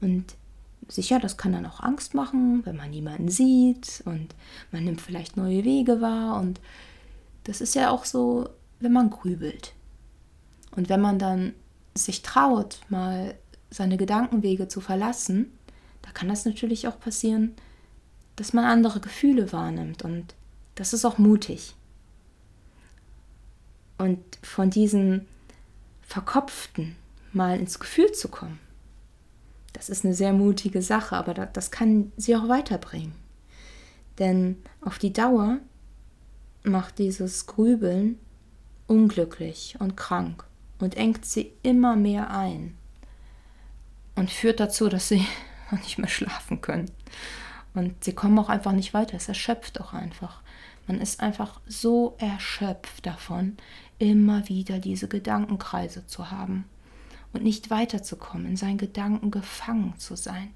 Und 0.00 0.34
sicher, 0.88 1.18
das 1.18 1.36
kann 1.36 1.52
dann 1.52 1.66
auch 1.66 1.80
Angst 1.80 2.14
machen, 2.14 2.64
wenn 2.64 2.76
man 2.76 2.90
niemanden 2.90 3.28
sieht 3.28 4.02
und 4.04 4.34
man 4.70 4.84
nimmt 4.84 5.00
vielleicht 5.00 5.36
neue 5.36 5.64
Wege 5.64 6.00
wahr. 6.00 6.40
Und 6.40 6.60
das 7.44 7.60
ist 7.60 7.74
ja 7.74 7.90
auch 7.90 8.04
so, 8.04 8.48
wenn 8.80 8.92
man 8.92 9.10
grübelt. 9.10 9.74
Und 10.74 10.88
wenn 10.88 11.00
man 11.00 11.18
dann 11.18 11.54
sich 11.94 12.22
traut, 12.22 12.80
mal 12.88 13.34
seine 13.70 13.96
Gedankenwege 13.96 14.68
zu 14.68 14.80
verlassen, 14.80 15.52
da 16.02 16.10
kann 16.12 16.28
das 16.28 16.44
natürlich 16.44 16.86
auch 16.86 17.00
passieren, 17.00 17.54
dass 18.36 18.52
man 18.52 18.64
andere 18.64 19.00
Gefühle 19.00 19.52
wahrnimmt. 19.52 20.04
Und 20.04 20.34
das 20.74 20.92
ist 20.92 21.04
auch 21.04 21.18
mutig. 21.18 21.74
Und 23.98 24.20
von 24.42 24.70
diesen 24.70 25.26
Verkopften 26.02 26.96
mal 27.32 27.58
ins 27.58 27.80
Gefühl 27.80 28.12
zu 28.12 28.28
kommen 28.28 28.60
Das 29.76 29.90
ist 29.90 30.06
eine 30.06 30.14
sehr 30.14 30.32
mutige 30.32 30.80
Sache, 30.80 31.16
aber 31.16 31.34
das 31.34 31.70
kann 31.70 32.10
sie 32.16 32.34
auch 32.34 32.48
weiterbringen. 32.48 33.12
Denn 34.18 34.56
auf 34.80 34.98
die 34.98 35.12
Dauer 35.12 35.58
macht 36.62 36.98
dieses 36.98 37.44
Grübeln 37.44 38.18
unglücklich 38.86 39.76
und 39.78 39.94
krank 39.94 40.44
und 40.78 40.96
engt 40.96 41.26
sie 41.26 41.52
immer 41.62 41.94
mehr 41.94 42.30
ein 42.30 42.74
und 44.14 44.30
führt 44.30 44.60
dazu, 44.60 44.88
dass 44.88 45.08
sie 45.08 45.26
nicht 45.72 45.98
mehr 45.98 46.08
schlafen 46.08 46.62
können. 46.62 46.90
Und 47.74 48.02
sie 48.02 48.14
kommen 48.14 48.38
auch 48.38 48.48
einfach 48.48 48.72
nicht 48.72 48.94
weiter. 48.94 49.18
Es 49.18 49.28
erschöpft 49.28 49.78
auch 49.82 49.92
einfach. 49.92 50.40
Man 50.86 51.02
ist 51.02 51.20
einfach 51.20 51.60
so 51.66 52.16
erschöpft 52.16 53.04
davon, 53.04 53.58
immer 53.98 54.48
wieder 54.48 54.78
diese 54.78 55.06
Gedankenkreise 55.06 56.06
zu 56.06 56.30
haben 56.30 56.64
und 57.36 57.44
nicht 57.44 57.70
weiterzukommen, 57.70 58.46
in 58.46 58.56
seinen 58.56 58.78
Gedanken 58.78 59.30
gefangen 59.30 59.94
zu 59.98 60.16
sein. 60.16 60.50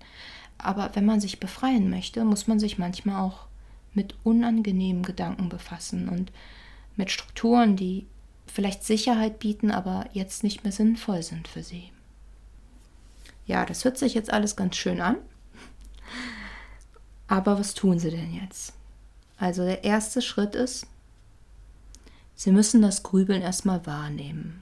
Aber 0.58 0.90
wenn 0.94 1.06
man 1.06 1.20
sich 1.20 1.40
befreien 1.40 1.90
möchte, 1.90 2.24
muss 2.24 2.46
man 2.46 2.58
sich 2.58 2.78
manchmal 2.78 3.22
auch 3.22 3.46
mit 3.94 4.14
unangenehmen 4.24 5.02
Gedanken 5.02 5.48
befassen 5.48 6.08
und 6.08 6.32
mit 6.96 7.10
Strukturen, 7.10 7.76
die 7.76 8.06
vielleicht 8.46 8.84
Sicherheit 8.84 9.38
bieten, 9.38 9.70
aber 9.70 10.06
jetzt 10.12 10.42
nicht 10.42 10.64
mehr 10.64 10.72
sinnvoll 10.72 11.22
sind 11.22 11.48
für 11.48 11.62
sie. 11.62 11.90
Ja, 13.46 13.64
das 13.64 13.84
hört 13.84 13.98
sich 13.98 14.14
jetzt 14.14 14.32
alles 14.32 14.56
ganz 14.56 14.76
schön 14.76 15.00
an. 15.00 15.16
Aber 17.26 17.58
was 17.58 17.74
tun 17.74 17.98
sie 17.98 18.10
denn 18.10 18.34
jetzt? 18.34 18.74
Also 19.38 19.64
der 19.64 19.84
erste 19.84 20.20
Schritt 20.20 20.54
ist, 20.54 20.86
sie 22.34 22.52
müssen 22.52 22.82
das 22.82 23.02
Grübeln 23.02 23.40
erstmal 23.40 23.86
wahrnehmen. 23.86 24.60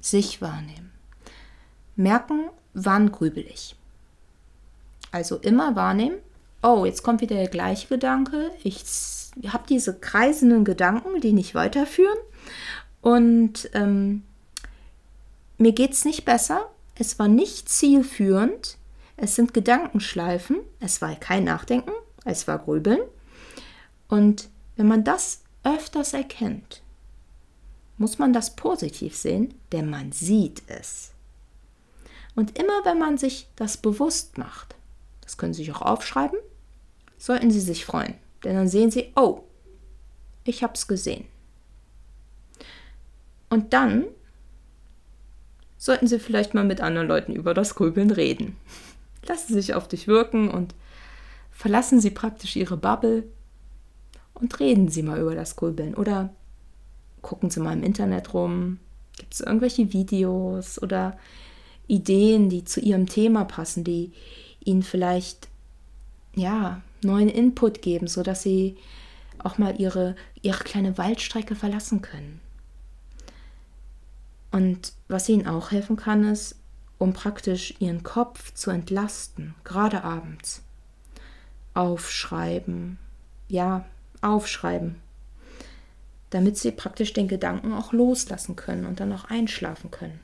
Sich 0.00 0.40
wahrnehmen. 0.40 0.92
Merken, 1.96 2.50
wann 2.74 3.12
grübel 3.12 3.44
ich. 3.46 3.76
Also 5.12 5.36
immer 5.36 5.76
wahrnehmen, 5.76 6.18
oh, 6.62 6.84
jetzt 6.84 7.02
kommt 7.02 7.20
wieder 7.20 7.36
der 7.36 7.48
gleiche 7.48 7.88
Gedanke. 7.88 8.52
Ich 8.62 8.84
habe 9.48 9.64
diese 9.68 9.98
kreisenden 9.98 10.64
Gedanken, 10.64 11.20
die 11.20 11.32
nicht 11.32 11.54
weiterführen. 11.54 12.18
Und 13.00 13.70
ähm, 13.74 14.22
mir 15.58 15.72
geht 15.72 15.92
es 15.92 16.04
nicht 16.04 16.24
besser. 16.24 16.70
Es 16.94 17.18
war 17.18 17.28
nicht 17.28 17.68
zielführend. 17.68 18.76
Es 19.16 19.34
sind 19.34 19.54
Gedankenschleifen. 19.54 20.58
Es 20.80 21.00
war 21.02 21.14
kein 21.16 21.44
Nachdenken. 21.44 21.92
Es 22.24 22.46
war 22.48 22.58
Grübeln. 22.58 23.00
Und 24.08 24.48
wenn 24.76 24.88
man 24.88 25.04
das 25.04 25.42
öfters 25.64 26.14
erkennt, 26.14 26.82
muss 28.00 28.18
man 28.18 28.32
das 28.32 28.56
positiv 28.56 29.14
sehen, 29.14 29.52
denn 29.72 29.90
man 29.90 30.10
sieht 30.10 30.62
es. 30.68 31.12
Und 32.34 32.58
immer 32.58 32.82
wenn 32.84 32.98
man 32.98 33.18
sich 33.18 33.46
das 33.56 33.76
bewusst 33.76 34.38
macht, 34.38 34.74
das 35.20 35.36
können 35.36 35.52
Sie 35.52 35.64
sich 35.64 35.72
auch 35.74 35.82
aufschreiben, 35.82 36.38
sollten 37.18 37.50
Sie 37.50 37.60
sich 37.60 37.84
freuen. 37.84 38.14
Denn 38.42 38.56
dann 38.56 38.68
sehen 38.68 38.90
Sie, 38.90 39.12
oh, 39.16 39.42
ich 40.44 40.62
habe 40.62 40.72
es 40.72 40.88
gesehen. 40.88 41.26
Und 43.50 43.74
dann 43.74 44.06
sollten 45.76 46.06
Sie 46.06 46.18
vielleicht 46.18 46.54
mal 46.54 46.64
mit 46.64 46.80
anderen 46.80 47.06
Leuten 47.06 47.34
über 47.34 47.52
das 47.52 47.74
Grübeln 47.74 48.10
reden. 48.10 48.56
Lassen 49.26 49.48
Sie 49.48 49.60
sich 49.60 49.74
auf 49.74 49.88
dich 49.88 50.08
wirken 50.08 50.50
und 50.50 50.74
verlassen 51.50 52.00
Sie 52.00 52.10
praktisch 52.10 52.56
Ihre 52.56 52.78
Bubble 52.78 53.24
und 54.32 54.58
reden 54.58 54.88
Sie 54.88 55.02
mal 55.02 55.20
über 55.20 55.34
das 55.34 55.54
Grübeln. 55.56 55.94
Oder 55.94 56.30
gucken 57.22 57.50
Sie 57.50 57.60
mal 57.60 57.72
im 57.72 57.82
Internet 57.82 58.34
rum. 58.34 58.78
Gibt 59.16 59.34
es 59.34 59.40
irgendwelche 59.40 59.92
Videos 59.92 60.80
oder 60.80 61.18
Ideen, 61.86 62.48
die 62.48 62.64
zu 62.64 62.80
Ihrem 62.80 63.06
Thema 63.06 63.44
passen, 63.44 63.84
die 63.84 64.12
Ihnen 64.64 64.82
vielleicht 64.82 65.48
ja, 66.34 66.80
neuen 67.02 67.28
Input 67.28 67.82
geben, 67.82 68.06
sodass 68.06 68.42
sie 68.42 68.76
auch 69.38 69.58
mal 69.58 69.80
ihre, 69.80 70.16
ihre 70.42 70.62
kleine 70.62 70.98
Waldstrecke 70.98 71.54
verlassen 71.54 72.02
können. 72.02 72.40
Und 74.50 74.92
was 75.08 75.28
ihnen 75.28 75.46
auch 75.46 75.70
helfen 75.70 75.96
kann, 75.96 76.24
ist, 76.24 76.56
um 76.98 77.12
praktisch 77.12 77.74
ihren 77.78 78.02
Kopf 78.02 78.52
zu 78.52 78.70
entlasten, 78.70 79.54
gerade 79.64 80.04
abends. 80.04 80.62
Aufschreiben, 81.72 82.98
ja, 83.48 83.84
aufschreiben, 84.20 84.96
damit 86.30 86.56
sie 86.56 86.70
praktisch 86.70 87.12
den 87.12 87.28
Gedanken 87.28 87.72
auch 87.72 87.92
loslassen 87.92 88.56
können 88.56 88.86
und 88.86 89.00
dann 89.00 89.12
auch 89.12 89.24
einschlafen 89.24 89.90
können. 89.90 90.20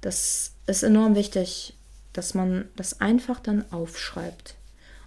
Das 0.00 0.52
ist 0.66 0.82
enorm 0.82 1.14
wichtig, 1.14 1.74
dass 2.12 2.34
man 2.34 2.68
das 2.76 3.00
einfach 3.00 3.40
dann 3.40 3.70
aufschreibt. 3.72 4.54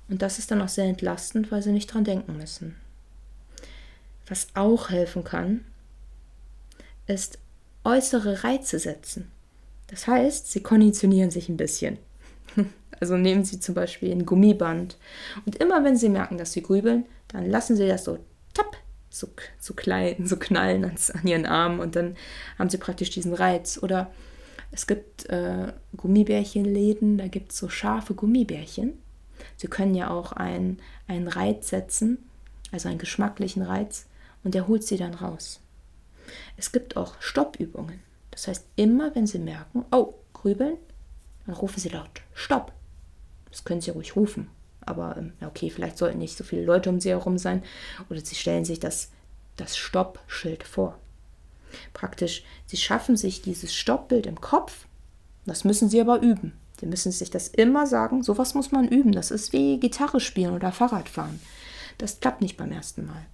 Und 0.10 0.22
das 0.22 0.40
ist 0.40 0.52
dann 0.52 0.62
auch 0.62 0.70
sehr 0.70 0.86
entlastend, 0.86 1.52
weil 1.52 1.62
sie 1.62 1.72
nicht 1.72 1.94
dran 1.94 2.04
denken 2.04 2.38
müssen. 2.38 2.76
Was 4.28 4.48
auch 4.56 4.90
helfen 4.90 5.24
kann, 5.24 5.64
ist 7.08 7.40
äußere 7.84 8.44
Reize 8.44 8.80
setzen. 8.80 9.32
Das 9.88 10.08
heißt, 10.08 10.52
sie 10.52 10.62
konditionieren 10.62 11.32
sich 11.32 11.50
ein 11.50 11.58
bisschen. 11.58 11.98
Also 13.02 13.16
nehmen 13.16 13.46
Sie 13.46 13.62
zum 13.62 13.76
Beispiel 13.76 14.12
ein 14.12 14.26
Gummiband 14.26 14.98
und 15.46 15.56
immer 15.56 15.86
wenn 15.86 15.96
Sie 15.96 16.10
merken, 16.10 16.38
dass 16.38 16.52
Sie 16.52 16.62
grübeln, 16.62 17.06
dann 17.30 17.50
lassen 17.50 17.78
Sie 17.78 17.88
das 17.88 18.04
so 18.04 18.20
tapp, 18.54 18.76
so, 19.10 19.28
so, 19.60 19.74
klein, 19.74 20.26
so 20.26 20.38
knallen 20.38 20.86
an, 20.86 20.96
an 21.14 21.28
Ihren 21.28 21.46
Arm 21.46 21.80
und 21.80 21.96
dann 21.96 22.16
haben 22.58 22.70
Sie 22.70 22.78
praktisch 22.78 23.10
diesen 23.10 23.34
Reiz. 23.34 23.80
Oder 23.82 24.12
es 24.72 24.88
gibt 24.88 25.26
äh, 25.30 25.74
Gummibärchenläden, 25.98 27.18
da 27.18 27.28
gibt 27.28 27.52
es 27.52 27.58
so 27.58 27.70
scharfe 27.70 28.14
Gummibärchen 28.14 28.94
Sie 29.58 29.68
können 29.68 29.94
ja 29.94 30.10
auch 30.10 30.32
einen, 30.32 30.80
einen 31.08 31.28
Reiz 31.28 31.70
setzen, 31.70 32.18
also 32.72 32.88
einen 32.88 32.98
geschmacklichen 32.98 33.62
Reiz, 33.62 34.06
und 34.44 34.54
der 34.54 34.68
holt 34.68 34.84
Sie 34.84 34.98
dann 34.98 35.14
raus. 35.14 35.60
Es 36.56 36.72
gibt 36.72 36.96
auch 36.96 37.20
Stoppübungen. 37.20 38.00
Das 38.32 38.48
heißt, 38.48 38.66
immer 38.78 39.14
wenn 39.16 39.28
Sie 39.28 39.40
merken, 39.40 39.84
oh, 39.92 40.14
grübeln, 40.32 40.78
dann 41.46 41.56
rufen 41.56 41.80
Sie 41.80 41.90
laut 41.90 42.22
Stopp. 42.34 42.72
Das 43.50 43.66
können 43.66 43.82
Sie 43.82 43.92
ruhig 43.92 44.16
rufen. 44.16 44.48
Aber 44.90 45.16
ähm, 45.18 45.34
okay, 45.46 45.70
vielleicht 45.70 45.98
sollten 45.98 46.18
nicht 46.18 46.36
so 46.36 46.44
viele 46.44 46.64
Leute 46.64 46.90
um 46.90 47.00
Sie 47.00 47.10
herum 47.10 47.38
sein. 47.38 47.64
Oder 48.10 48.20
Sie 48.22 48.36
stellen 48.36 48.66
sich 48.66 48.80
das, 48.80 49.12
das 49.56 49.78
Stoppschild 49.78 50.64
vor. 50.64 50.98
Praktisch, 51.94 52.44
Sie 52.66 52.78
schaffen 52.78 53.16
sich 53.16 53.42
dieses 53.44 53.76
Stoppbild 53.76 54.26
im 54.26 54.42
Kopf. 54.42 54.86
Das 55.46 55.64
müssen 55.64 55.90
Sie 55.90 56.02
aber 56.02 56.22
üben. 56.22 56.54
Sie 56.80 56.88
müssen 56.88 57.12
sich 57.12 57.30
das 57.30 57.50
immer 57.50 57.86
sagen. 57.86 58.24
Sowas 58.24 58.56
muss 58.56 58.72
man 58.72 58.88
üben. 58.88 59.12
Das 59.12 59.30
ist 59.30 59.54
wie 59.54 59.80
Gitarre 59.80 60.20
spielen 60.20 60.56
oder 60.56 60.72
Fahrradfahren. 60.72 61.40
Das 62.00 62.20
klappt 62.20 62.42
nicht 62.42 62.58
beim 62.58 62.72
ersten 62.72 63.06
Mal. 63.06 63.26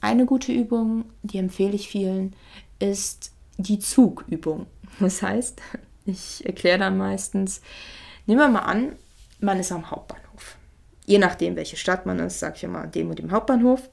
Eine 0.00 0.26
gute 0.26 0.50
Übung, 0.50 1.04
die 1.22 1.38
empfehle 1.38 1.74
ich 1.74 1.88
vielen, 1.88 2.34
ist 2.80 3.30
die 3.56 3.78
Zugübung. 3.78 4.66
Das 4.98 5.22
heißt, 5.22 5.60
ich 6.06 6.44
erkläre 6.44 6.80
dann 6.80 6.98
meistens, 6.98 7.60
nehmen 8.26 8.40
wir 8.40 8.48
mal 8.48 8.60
an, 8.60 8.96
man 9.38 9.60
ist 9.60 9.70
am 9.70 9.90
Hauptbahnhof. 9.90 10.21
Je 11.06 11.18
nachdem, 11.18 11.56
welche 11.56 11.76
Stadt 11.76 12.06
man 12.06 12.18
ist, 12.20 12.38
sage 12.38 12.54
ich 12.56 12.64
immer 12.64 12.86
dem 12.86 13.10
und 13.10 13.18
dem 13.18 13.32
Hauptbahnhof. 13.32 13.88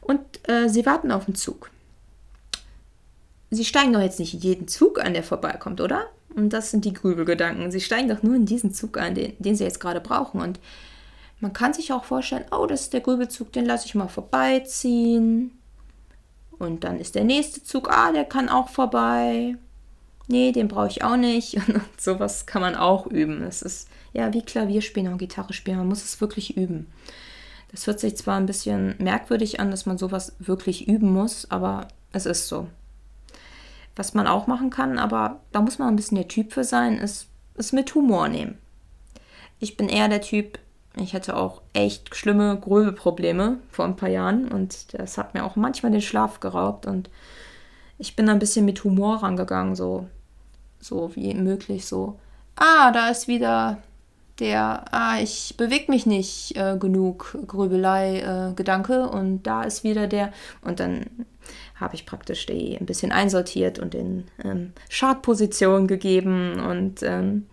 Und 0.00 0.20
äh, 0.48 0.68
sie 0.68 0.86
warten 0.86 1.12
auf 1.12 1.26
den 1.26 1.34
Zug. 1.34 1.70
Sie 3.50 3.64
steigen 3.64 3.92
doch 3.92 4.00
jetzt 4.00 4.18
nicht 4.18 4.34
in 4.34 4.40
jeden 4.40 4.68
Zug 4.68 5.04
an, 5.04 5.12
der 5.12 5.22
vorbeikommt, 5.22 5.80
oder? 5.80 6.06
Und 6.34 6.52
das 6.52 6.70
sind 6.70 6.84
die 6.84 6.94
Grübelgedanken. 6.94 7.70
Sie 7.70 7.80
steigen 7.80 8.08
doch 8.08 8.22
nur 8.22 8.36
in 8.36 8.46
diesen 8.46 8.72
Zug 8.72 8.96
ein, 8.96 9.14
den, 9.14 9.34
den 9.38 9.56
sie 9.56 9.64
jetzt 9.64 9.80
gerade 9.80 10.00
brauchen. 10.00 10.40
Und 10.40 10.60
man 11.40 11.52
kann 11.52 11.74
sich 11.74 11.92
auch 11.92 12.04
vorstellen, 12.04 12.44
oh, 12.52 12.66
das 12.66 12.82
ist 12.82 12.92
der 12.92 13.00
Grübelzug, 13.00 13.52
den 13.52 13.66
lasse 13.66 13.86
ich 13.86 13.94
mal 13.94 14.08
vorbeiziehen. 14.08 15.58
Und 16.58 16.84
dann 16.84 17.00
ist 17.00 17.14
der 17.14 17.24
nächste 17.24 17.62
Zug, 17.64 17.90
ah, 17.90 18.12
der 18.12 18.24
kann 18.24 18.48
auch 18.48 18.68
vorbei. 18.68 19.56
Nee, 20.28 20.52
den 20.52 20.68
brauche 20.68 20.88
ich 20.88 21.02
auch 21.02 21.16
nicht. 21.16 21.54
Und 21.68 22.00
sowas 22.00 22.46
kann 22.46 22.62
man 22.62 22.76
auch 22.76 23.06
üben. 23.06 23.40
Das 23.40 23.62
ist 23.62 23.88
ja 24.12 24.32
wie 24.32 24.42
Klavierspielen 24.42 25.12
und 25.12 25.18
Gitarre 25.18 25.52
spielen. 25.52 25.78
Man 25.78 25.88
muss 25.88 26.04
es 26.04 26.20
wirklich 26.20 26.56
üben. 26.56 26.86
Das 27.70 27.86
hört 27.86 28.00
sich 28.00 28.16
zwar 28.16 28.36
ein 28.36 28.46
bisschen 28.46 28.96
merkwürdig 28.98 29.60
an, 29.60 29.70
dass 29.70 29.86
man 29.86 29.98
sowas 29.98 30.34
wirklich 30.38 30.88
üben 30.88 31.12
muss, 31.12 31.50
aber 31.50 31.88
es 32.12 32.26
ist 32.26 32.48
so. 32.48 32.66
Was 33.94 34.14
man 34.14 34.26
auch 34.26 34.46
machen 34.46 34.70
kann, 34.70 34.98
aber 34.98 35.40
da 35.52 35.60
muss 35.60 35.78
man 35.78 35.88
ein 35.88 35.96
bisschen 35.96 36.16
der 36.16 36.28
Typ 36.28 36.52
für 36.52 36.64
sein, 36.64 36.98
ist 36.98 37.28
es 37.54 37.72
mit 37.72 37.94
Humor 37.94 38.28
nehmen. 38.28 38.58
Ich 39.60 39.76
bin 39.76 39.88
eher 39.88 40.08
der 40.08 40.22
Typ, 40.22 40.58
ich 40.96 41.14
hatte 41.14 41.36
auch 41.36 41.62
echt 41.72 42.16
schlimme 42.16 42.58
Gröbeprobleme 42.58 43.58
vor 43.70 43.84
ein 43.84 43.96
paar 43.96 44.08
Jahren 44.08 44.50
und 44.50 44.94
das 44.94 45.18
hat 45.18 45.34
mir 45.34 45.44
auch 45.44 45.54
manchmal 45.54 45.92
den 45.92 46.00
Schlaf 46.00 46.40
geraubt 46.40 46.86
und 46.86 47.10
ich 47.98 48.16
bin 48.16 48.28
ein 48.28 48.38
bisschen 48.38 48.64
mit 48.64 48.82
Humor 48.82 49.22
rangegangen, 49.22 49.76
so, 49.76 50.08
so 50.80 51.14
wie 51.14 51.34
möglich, 51.34 51.86
so, 51.86 52.18
ah, 52.56 52.90
da 52.90 53.10
ist 53.10 53.28
wieder 53.28 53.78
der, 54.40 54.84
ah, 54.92 55.20
ich 55.20 55.54
bewege 55.56 55.90
mich 55.90 56.06
nicht 56.06 56.56
äh, 56.56 56.76
genug, 56.78 57.36
Grübelei, 57.46 58.20
äh, 58.20 58.54
Gedanke 58.54 59.08
und 59.08 59.42
da 59.44 59.62
ist 59.62 59.84
wieder 59.84 60.06
der, 60.06 60.32
und 60.62 60.80
dann 60.80 61.06
habe 61.76 61.94
ich 61.94 62.06
praktisch 62.06 62.46
die 62.46 62.76
ein 62.78 62.86
bisschen 62.86 63.12
einsortiert 63.12 63.78
und 63.78 63.94
in 63.94 64.24
ähm, 64.44 64.72
Chartposition 64.90 65.86
gegeben 65.86 66.60
und 66.60 67.02
ähm, 67.02 67.46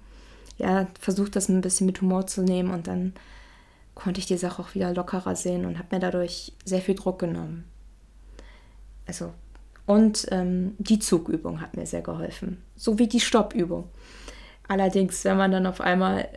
ja, 0.58 0.88
versucht 1.00 1.36
das 1.36 1.50
ein 1.50 1.62
bisschen 1.62 1.86
mit 1.86 2.02
Humor 2.02 2.28
zu 2.28 2.42
nehmen 2.42 2.72
und 2.72 2.88
dann 2.88 3.14
konnte 3.96 4.20
ich 4.20 4.26
die 4.26 4.38
Sache 4.38 4.62
auch 4.62 4.76
wieder 4.76 4.94
lockerer 4.94 5.36
sehen 5.36 5.66
und 5.66 5.78
habe 5.78 5.96
mir 5.96 6.00
dadurch 6.00 6.54
sehr 6.66 6.82
viel 6.82 6.96
Druck 6.96 7.20
genommen. 7.20 7.66
Also, 9.06 9.34
und 9.86 10.28
ähm, 10.32 10.76
die 10.78 11.00
Zugübung 11.00 11.62
hat 11.62 11.76
mir 11.76 11.86
sehr 11.86 12.02
geholfen, 12.02 12.62
so 12.76 13.00
wie 13.00 13.08
die 13.08 13.20
Stoppübung. 13.22 13.90
Allerdings, 14.68 15.24
wenn 15.24 15.38
man 15.38 15.52
dann 15.52 15.66
auf 15.66 15.80
einmal 15.80 16.28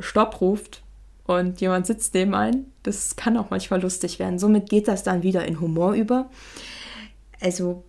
Stopp 0.00 0.40
ruft 0.40 0.82
und 1.24 1.60
jemand 1.60 1.86
sitzt 1.86 2.14
neben 2.14 2.34
ein, 2.34 2.66
das 2.82 3.16
kann 3.16 3.36
auch 3.36 3.50
manchmal 3.50 3.82
lustig 3.82 4.18
werden. 4.18 4.38
Somit 4.38 4.68
geht 4.68 4.88
das 4.88 5.02
dann 5.02 5.22
wieder 5.22 5.44
in 5.44 5.60
Humor 5.60 5.94
über. 5.94 6.30
Also, 7.40 7.84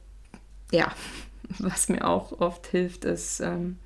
ja, 0.72 0.92
was 1.60 1.90
mir 1.90 2.08
auch 2.08 2.40
oft 2.40 2.68
hilft, 2.68 3.06
ist, 3.06 3.40
ähm, 3.40 3.78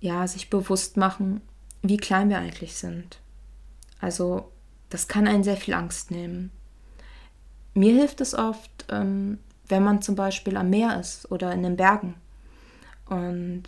ja, 0.00 0.26
sich 0.26 0.50
bewusst 0.50 0.96
machen, 0.96 1.40
wie 1.82 1.96
klein 1.96 2.28
wir 2.28 2.38
eigentlich 2.38 2.76
sind. 2.76 3.20
Also, 4.00 4.50
das 4.90 5.08
kann 5.08 5.26
einen 5.26 5.44
sehr 5.44 5.56
viel 5.56 5.74
Angst 5.74 6.10
nehmen. 6.10 6.50
Mir 7.74 7.94
hilft 7.94 8.20
es 8.20 8.34
oft, 8.34 8.86
ähm, 8.90 9.38
wenn 9.66 9.82
man 9.82 10.02
zum 10.02 10.14
Beispiel 10.14 10.56
am 10.56 10.70
Meer 10.70 11.00
ist 11.00 11.30
oder 11.32 11.52
in 11.52 11.62
den 11.62 11.76
Bergen 11.76 12.14
und 13.06 13.64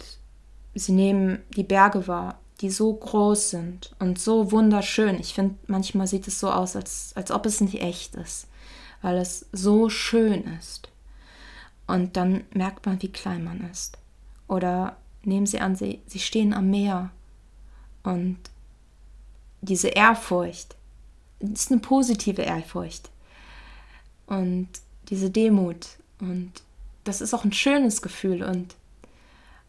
sie 0.75 0.92
nehmen 0.92 1.42
die 1.56 1.64
Berge 1.64 2.06
wahr, 2.06 2.38
die 2.60 2.70
so 2.70 2.92
groß 2.92 3.50
sind 3.50 3.94
und 3.98 4.18
so 4.18 4.50
wunderschön. 4.50 5.20
Ich 5.20 5.34
finde, 5.34 5.56
manchmal 5.66 6.06
sieht 6.06 6.26
es 6.26 6.40
so 6.40 6.50
aus, 6.50 6.75
als, 6.75 7.12
als 7.14 7.30
ob 7.30 7.46
es 7.46 7.60
nicht 7.60 7.80
echt 7.82 8.14
ist, 8.14 8.46
weil 9.02 9.18
es 9.18 9.46
so 9.52 9.90
schön 9.90 10.44
ist. 10.58 10.88
Und 11.86 12.16
dann 12.16 12.44
merkt 12.52 12.86
man, 12.86 13.00
wie 13.02 13.12
klein 13.12 13.44
man 13.44 13.68
ist. 13.70 13.98
Oder 14.48 14.96
nehmen 15.22 15.46
Sie 15.46 15.60
an, 15.60 15.76
Sie, 15.76 16.00
Sie 16.06 16.18
stehen 16.18 16.54
am 16.54 16.70
Meer 16.70 17.10
und 18.02 18.38
diese 19.60 19.88
Ehrfurcht 19.88 20.76
ist 21.40 21.70
eine 21.70 21.80
positive 21.80 22.42
Ehrfurcht 22.42 23.10
und 24.26 24.68
diese 25.08 25.30
Demut 25.30 25.86
und 26.20 26.52
das 27.04 27.20
ist 27.20 27.34
auch 27.34 27.44
ein 27.44 27.52
schönes 27.52 28.00
Gefühl 28.02 28.42
und 28.42 28.75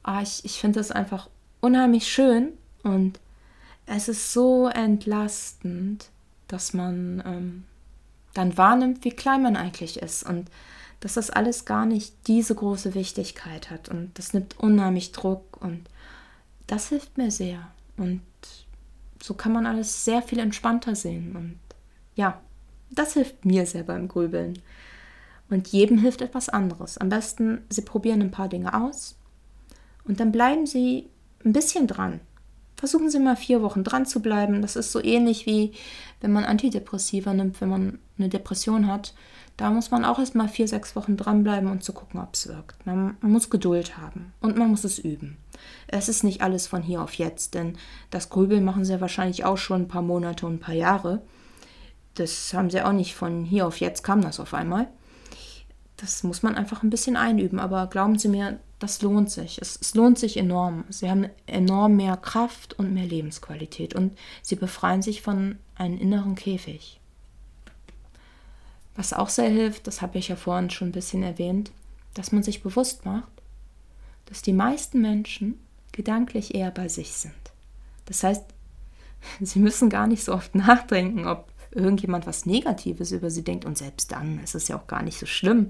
ah, 0.03 0.21
ich, 0.21 0.45
ich 0.45 0.59
finde 0.59 0.79
das 0.79 0.91
einfach 0.91 1.29
unheimlich 1.59 2.07
schön 2.07 2.53
und 2.83 3.19
es 3.85 4.07
ist 4.07 4.33
so 4.33 4.67
entlastend, 4.67 6.09
dass 6.47 6.73
man 6.73 7.23
ähm, 7.25 7.63
dann 8.33 8.57
wahrnimmt, 8.57 9.03
wie 9.03 9.11
klein 9.11 9.43
man 9.43 9.55
eigentlich 9.55 10.01
ist 10.01 10.23
und 10.23 10.49
dass 10.99 11.13
das 11.13 11.29
alles 11.29 11.65
gar 11.65 11.85
nicht 11.85 12.13
diese 12.27 12.55
große 12.55 12.95
Wichtigkeit 12.95 13.69
hat 13.69 13.89
und 13.89 14.17
das 14.17 14.33
nimmt 14.33 14.59
unheimlich 14.59 15.11
Druck 15.11 15.61
und 15.61 15.89
das 16.65 16.89
hilft 16.89 17.17
mir 17.17 17.31
sehr 17.31 17.67
und 17.97 18.21
so 19.21 19.33
kann 19.33 19.53
man 19.53 19.65
alles 19.65 20.05
sehr 20.05 20.21
viel 20.21 20.39
entspannter 20.39 20.95
sehen 20.95 21.35
und 21.35 21.59
ja, 22.15 22.41
das 22.89 23.13
hilft 23.13 23.45
mir 23.45 23.65
sehr 23.65 23.83
beim 23.83 24.07
Grübeln. 24.07 24.59
Und 25.49 25.69
jedem 25.69 25.97
hilft 25.97 26.21
etwas 26.21 26.49
anderes. 26.49 26.97
Am 26.97 27.09
besten, 27.09 27.61
Sie 27.69 27.81
probieren 27.81 28.21
ein 28.21 28.31
paar 28.31 28.49
Dinge 28.49 28.73
aus 28.73 29.15
und 30.03 30.19
dann 30.19 30.31
bleiben 30.31 30.65
Sie 30.65 31.07
ein 31.45 31.53
bisschen 31.53 31.87
dran. 31.87 32.19
Versuchen 32.77 33.09
Sie 33.09 33.19
mal 33.19 33.35
vier 33.35 33.61
Wochen 33.63 33.83
dran 33.83 34.05
zu 34.05 34.21
bleiben. 34.21 34.61
Das 34.61 34.75
ist 34.75 34.91
so 34.91 35.03
ähnlich 35.03 35.45
wie 35.45 35.73
wenn 36.21 36.31
man 36.31 36.45
Antidepressiva 36.45 37.33
nimmt, 37.33 37.59
wenn 37.59 37.69
man 37.69 37.99
eine 38.17 38.29
Depression 38.29 38.87
hat. 38.87 39.13
Da 39.57 39.71
muss 39.71 39.89
man 39.89 40.05
auch 40.05 40.19
erst 40.19 40.35
mal 40.35 40.47
vier, 40.47 40.67
sechs 40.67 40.95
Wochen 40.95 41.17
dranbleiben 41.17 41.69
und 41.69 41.83
zu 41.83 41.91
gucken, 41.91 42.19
ob 42.19 42.35
es 42.35 42.47
wirkt. 42.47 42.85
Man, 42.85 43.17
muss 43.21 43.49
Geduld 43.49 43.97
haben 43.97 44.31
und 44.39 44.55
man 44.55 44.69
muss 44.69 44.83
es 44.83 44.99
üben. 44.99 45.37
Es 45.87 46.09
ist 46.09 46.23
nicht 46.23 46.41
alles 46.41 46.67
von 46.67 46.83
hier 46.83 47.01
auf 47.01 47.15
jetzt, 47.15 47.55
denn 47.55 47.77
das 48.11 48.29
Grübeln 48.29 48.63
machen 48.63 48.85
sie 48.85 48.93
ja 48.93 49.01
wahrscheinlich 49.01 49.45
auch 49.45 49.57
schon 49.57 49.83
ein 49.83 49.87
paar 49.87 50.03
Monate 50.03 50.45
und 50.45 50.53
ein 50.53 50.59
paar 50.59 50.75
Jahre. 50.75 51.23
Das 52.13 52.53
haben 52.53 52.69
sie 52.69 52.81
auch 52.83 52.91
nicht 52.91 53.15
von 53.15 53.43
hier 53.43 53.65
auf 53.65 53.79
jetzt, 53.79 54.03
kam 54.03 54.21
das 54.21 54.39
auf 54.39 54.53
einmal. 54.53 54.87
Das 55.97 56.23
muss 56.23 56.43
man 56.43 56.55
einfach 56.55 56.83
ein 56.83 56.89
bisschen 56.89 57.17
einüben, 57.17 57.59
aber 57.59 57.87
glauben 57.87 58.19
Sie 58.19 58.29
mir, 58.29 58.59
das 58.79 59.01
lohnt 59.01 59.31
sich. 59.31 59.59
Es, 59.59 59.77
es, 59.81 59.95
lohnt 59.95 60.19
sich 60.19 60.37
enorm. 60.37 60.85
Sie 60.89 61.09
haben 61.09 61.27
enorm 61.47 61.95
mehr 61.95 62.15
Kraft 62.17 62.77
und 62.77 62.93
mehr 62.93 63.05
Lebensqualität 63.05 63.95
und 63.95 64.17
sie 64.43 64.55
befreien 64.55 65.01
sich 65.01 65.21
von 65.21 65.57
einem 65.75 65.97
inneren 65.97 66.35
Käfig. 66.35 66.99
Was 68.95 69.13
auch 69.13 69.29
sehr 69.29 69.49
hilft, 69.49 69.87
das 69.87 70.01
habe 70.01 70.17
ich 70.17 70.27
ja 70.27 70.35
vorhin 70.35 70.69
schon 70.69 70.89
ein 70.89 70.93
bisschen 70.93 71.23
erwähnt, 71.23 71.71
dass 72.13 72.31
man 72.31 72.43
sich 72.43 72.63
bewusst 72.63 73.05
macht, 73.05 73.31
dass 74.25 74.41
die 74.41 74.53
meisten 74.53 75.01
Menschen 75.01 75.59
gedanklich 75.91 76.53
eher 76.53 76.71
bei 76.71 76.87
sich 76.87 77.13
sind. 77.13 77.33
Das 78.05 78.23
heißt, 78.23 78.43
sie 79.41 79.59
müssen 79.59 79.89
gar 79.89 80.07
nicht 80.07 80.23
so 80.23 80.33
oft 80.33 80.53
nachdenken, 80.53 81.25
ob 81.27 81.51
irgendjemand 81.77 82.27
was 82.27 82.45
Negatives 82.45 83.11
über 83.11 83.29
sie 83.29 83.43
denkt 83.43 83.65
und 83.65 83.77
selbst 83.77 84.11
dann 84.11 84.39
ist 84.43 84.55
es 84.55 84.67
ja 84.67 84.77
auch 84.77 84.87
gar 84.87 85.03
nicht 85.03 85.19
so 85.19 85.25
schlimm. 85.25 85.69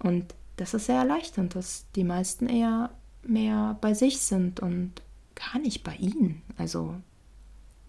Und 0.00 0.34
das 0.56 0.74
ist 0.74 0.86
sehr 0.86 0.98
erleichternd, 0.98 1.54
dass 1.54 1.86
die 1.96 2.04
meisten 2.04 2.48
eher 2.48 2.90
mehr 3.24 3.76
bei 3.80 3.94
sich 3.94 4.18
sind 4.18 4.60
und 4.60 5.02
gar 5.34 5.60
nicht 5.60 5.82
bei 5.82 5.94
ihnen. 5.96 6.42
Also 6.56 6.94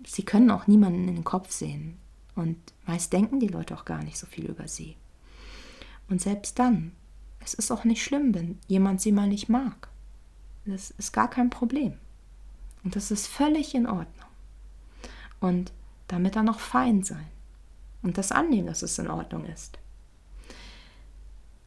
sie 0.06 0.24
können 0.24 0.52
auch 0.52 0.68
niemanden 0.68 1.08
in 1.08 1.16
den 1.16 1.24
Kopf 1.24 1.52
sehen. 1.52 1.98
Und 2.36 2.58
meist 2.86 3.14
denken 3.14 3.40
die 3.40 3.48
Leute 3.48 3.76
auch 3.76 3.86
gar 3.86 4.04
nicht 4.04 4.18
so 4.18 4.26
viel 4.26 4.46
über 4.46 4.68
sie. 4.68 4.96
Und 6.10 6.22
selbst 6.22 6.58
dann, 6.58 6.94
es 7.40 7.54
ist 7.54 7.72
auch 7.72 7.84
nicht 7.84 8.04
schlimm, 8.04 8.34
wenn 8.34 8.60
jemand 8.68 9.02
sie 9.02 9.12
mal 9.12 9.28
nicht 9.28 9.50
mag. 9.50 9.90
Das 10.66 10.92
ist 10.92 11.12
gar 11.12 11.30
kein 11.30 11.50
Problem. 11.50 11.94
Und 12.84 12.96
das 12.96 13.12
ist 13.12 13.28
völlig 13.28 13.76
in 13.76 13.86
Ordnung. 13.86 14.28
Und 15.40 15.72
damit 16.08 16.36
dann 16.36 16.50
auch 16.50 16.60
fein 16.60 17.04
sein. 17.04 17.28
Und 18.04 18.18
das 18.18 18.32
annehmen, 18.32 18.68
dass 18.68 18.82
es 18.82 19.00
in 19.00 19.10
Ordnung 19.10 19.46
ist. 19.46 19.80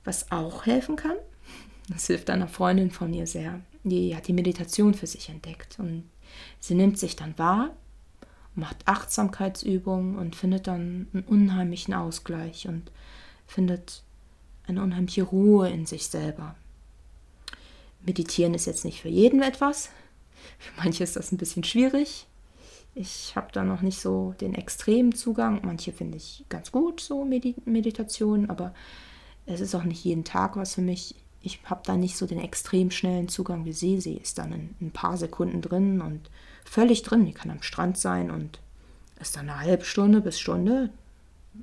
Was 0.05 0.31
auch 0.31 0.67
helfen 0.67 0.97
kann, 0.97 1.17
das 1.89 2.07
hilft 2.07 2.31
einer 2.31 2.49
Freundin 2.49 2.91
von 2.91 3.13
ihr 3.13 3.27
sehr. 3.27 3.61
Die 3.83 4.15
hat 4.15 4.29
die 4.29 4.33
Meditation 4.33 4.95
für 4.95 5.07
sich 5.07 5.29
entdeckt 5.29 5.79
und 5.79 6.05
sie 6.61 6.75
nimmt 6.75 6.99
sich 6.99 7.17
dann 7.17 7.39
wahr, 7.39 7.71
macht 8.55 8.87
Achtsamkeitsübungen 8.87 10.17
und 10.17 10.37
findet 10.37 10.67
dann 10.67 11.09
einen 11.13 11.25
unheimlichen 11.25 11.95
Ausgleich 11.95 12.69
und 12.69 12.91
findet 13.47 14.03
eine 14.67 14.83
unheimliche 14.83 15.23
Ruhe 15.23 15.71
in 15.71 15.87
sich 15.87 16.09
selber. 16.09 16.57
Meditieren 18.05 18.55
ist 18.55 18.67
jetzt 18.67 18.85
nicht 18.85 19.01
für 19.01 19.09
jeden 19.09 19.43
etwas. 19.43 19.91
Für 20.59 20.73
manche 20.77 21.03
ist 21.03 21.17
das 21.17 21.33
ein 21.33 21.39
bisschen 21.39 21.65
schwierig. 21.65 22.27
Ich 22.99 23.37
habe 23.37 23.49
da 23.53 23.63
noch 23.63 23.83
nicht 23.83 24.01
so 24.01 24.35
den 24.41 24.55
extremen 24.55 25.15
Zugang. 25.15 25.61
Manche 25.63 25.93
finde 25.93 26.17
ich 26.17 26.47
ganz 26.49 26.73
gut, 26.73 26.99
so 26.99 27.27
Meditationen, 27.27 28.49
aber 28.49 28.73
es 29.45 29.61
ist 29.61 29.75
auch 29.75 29.85
nicht 29.85 30.03
jeden 30.03 30.25
Tag 30.25 30.57
was 30.57 30.77
für 30.77 30.81
mich. 30.81 31.15
Ich 31.43 31.61
habe 31.67 31.83
da 31.85 31.95
nicht 31.95 32.17
so 32.17 32.27
den 32.27 32.41
extrem 32.41 32.91
schnellen 32.91 33.29
Zugang 33.29 33.67
wie 33.67 33.75
sie. 33.75 34.01
Sie 34.01 34.15
ist 34.15 34.39
dann 34.39 34.51
in 34.51 34.75
ein 34.81 34.91
paar 34.93 35.19
Sekunden 35.19 35.61
drin 35.61 36.01
und 36.01 36.31
völlig 36.65 37.03
drin. 37.03 37.27
Die 37.27 37.35
kann 37.35 37.51
am 37.51 37.61
Strand 37.61 37.99
sein 37.99 38.31
und 38.31 38.61
ist 39.21 39.37
dann 39.37 39.51
eine 39.51 39.61
halbe 39.61 39.85
Stunde 39.85 40.23
bis 40.23 40.41
Stunde 40.41 40.89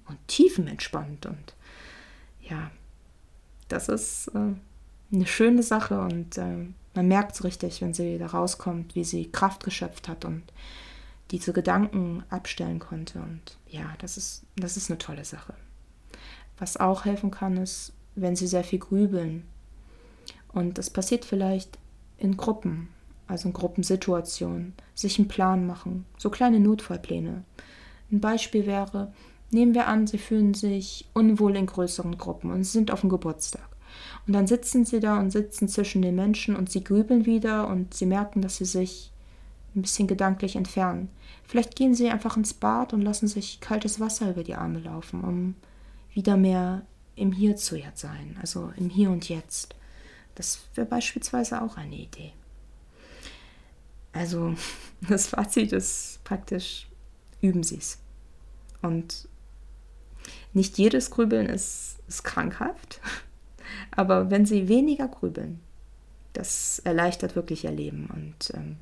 und 0.07 0.19
tiefenentspannt. 0.27 1.25
Und 1.25 1.55
ja, 2.47 2.69
das 3.69 3.89
ist 3.89 4.27
äh, 4.35 4.53
eine 5.11 5.25
schöne 5.25 5.63
Sache 5.63 5.99
und 5.99 6.37
äh, 6.37 6.67
man 6.93 7.07
merkt 7.07 7.33
es 7.33 7.43
richtig, 7.43 7.81
wenn 7.81 7.95
sie 7.95 8.19
da 8.19 8.27
rauskommt, 8.27 8.93
wie 8.93 9.03
sie 9.03 9.31
Kraft 9.31 9.63
geschöpft 9.63 10.07
hat 10.07 10.25
und 10.25 10.43
diese 11.33 11.51
Gedanken 11.51 12.23
abstellen 12.29 12.77
konnte. 12.77 13.19
Und 13.19 13.57
ja, 13.67 13.95
das 13.97 14.17
ist, 14.17 14.43
das 14.55 14.77
ist 14.77 14.91
eine 14.91 14.99
tolle 14.99 15.25
Sache. 15.25 15.55
Was 16.59 16.77
auch 16.77 17.05
helfen 17.05 17.31
kann, 17.31 17.57
ist, 17.57 17.91
wenn 18.13 18.35
sie 18.35 18.45
sehr 18.45 18.63
viel 18.63 18.77
grübeln. 18.77 19.43
Und 20.53 20.77
das 20.77 20.91
passiert 20.91 21.25
vielleicht 21.25 21.79
in 22.19 22.37
Gruppen, 22.37 22.89
also 23.27 23.47
in 23.47 23.53
Gruppensituationen, 23.53 24.75
sich 24.93 25.17
einen 25.17 25.27
Plan 25.27 25.65
machen, 25.65 26.05
so 26.19 26.29
kleine 26.29 26.59
Notfallpläne. 26.59 27.43
Ein 28.11 28.21
Beispiel 28.21 28.67
wäre, 28.67 29.11
nehmen 29.49 29.73
wir 29.73 29.87
an, 29.87 30.05
sie 30.05 30.19
fühlen 30.19 30.53
sich 30.53 31.09
unwohl 31.15 31.55
in 31.55 31.65
größeren 31.65 32.19
Gruppen 32.19 32.51
und 32.51 32.63
sind 32.63 32.91
auf 32.91 33.01
dem 33.01 33.09
Geburtstag. 33.09 33.67
Und 34.27 34.33
dann 34.33 34.45
sitzen 34.45 34.85
sie 34.85 34.99
da 34.99 35.19
und 35.19 35.31
sitzen 35.31 35.67
zwischen 35.67 36.03
den 36.03 36.13
Menschen 36.13 36.55
und 36.55 36.69
sie 36.69 36.83
grübeln 36.83 37.25
wieder 37.25 37.67
und 37.67 37.95
sie 37.95 38.05
merken, 38.05 38.43
dass 38.43 38.57
sie 38.57 38.65
sich 38.65 39.12
ein 39.75 39.81
bisschen 39.81 40.07
gedanklich 40.07 40.55
entfernen. 40.55 41.09
Vielleicht 41.43 41.75
gehen 41.75 41.95
sie 41.95 42.09
einfach 42.09 42.37
ins 42.37 42.53
Bad 42.53 42.93
und 42.93 43.01
lassen 43.01 43.27
sich 43.27 43.59
kaltes 43.59 43.99
Wasser 43.99 44.29
über 44.29 44.43
die 44.43 44.55
Arme 44.55 44.79
laufen, 44.79 45.23
um 45.23 45.55
wieder 46.13 46.37
mehr 46.37 46.83
im 47.15 47.31
Hier 47.31 47.55
zu 47.55 47.79
sein, 47.95 48.37
also 48.41 48.71
im 48.77 48.89
Hier 48.89 49.09
und 49.09 49.29
Jetzt. 49.29 49.75
Das 50.35 50.61
wäre 50.75 50.87
beispielsweise 50.87 51.61
auch 51.61 51.77
eine 51.77 51.95
Idee. 51.95 52.33
Also 54.11 54.55
das 55.09 55.27
Fazit 55.27 55.71
ist 55.71 56.19
praktisch, 56.23 56.87
üben 57.41 57.63
Sie 57.63 57.77
es. 57.77 57.99
Und 58.81 59.27
nicht 60.53 60.77
jedes 60.77 61.09
Grübeln 61.11 61.47
ist, 61.47 61.97
ist 62.07 62.23
krankhaft, 62.23 63.01
aber 63.91 64.29
wenn 64.29 64.45
Sie 64.45 64.67
weniger 64.67 65.07
grübeln, 65.07 65.59
das 66.33 66.79
erleichtert 66.79 67.35
wirklich 67.35 67.63
Ihr 67.63 67.71
Leben. 67.71 68.07
Und 68.13 68.51
ähm, 68.55 68.77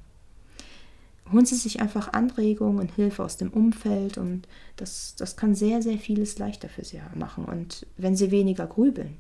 holen 1.32 1.46
Sie 1.46 1.56
sich 1.56 1.82
einfach 1.82 2.14
Anregungen 2.14 2.80
und 2.80 2.96
Hilfe 2.96 3.24
aus 3.24 3.38
dem 3.38 3.52
Umfeld 3.52 4.18
und 4.18 4.48
das, 4.76 5.16
das 5.16 5.36
kann 5.36 5.56
sehr, 5.56 5.82
sehr 5.82 5.98
vieles 5.98 6.38
leichter 6.38 6.70
für 6.70 6.84
Sie 6.84 7.02
machen. 7.16 7.46
Und 7.46 7.86
wenn 7.98 8.16
Sie 8.16 8.32
weniger 8.32 8.68
grübeln, 8.68 9.18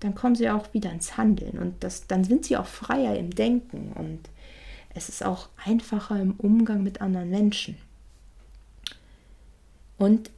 dann 0.00 0.14
kommen 0.14 0.34
Sie 0.34 0.48
auch 0.48 0.72
wieder 0.74 0.92
ins 0.92 1.16
Handeln 1.16 1.58
und 1.58 1.82
das, 1.84 2.06
dann 2.06 2.24
sind 2.24 2.44
Sie 2.44 2.56
auch 2.56 2.66
freier 2.66 3.16
im 3.16 3.30
Denken 3.30 3.92
und 3.94 4.20
es 4.94 5.08
ist 5.08 5.24
auch 5.24 5.48
einfacher 5.64 6.20
im 6.20 6.34
Umgang 6.34 6.82
mit 6.82 7.00
anderen 7.00 7.30
Menschen. 7.30 7.76
Und 9.98 10.30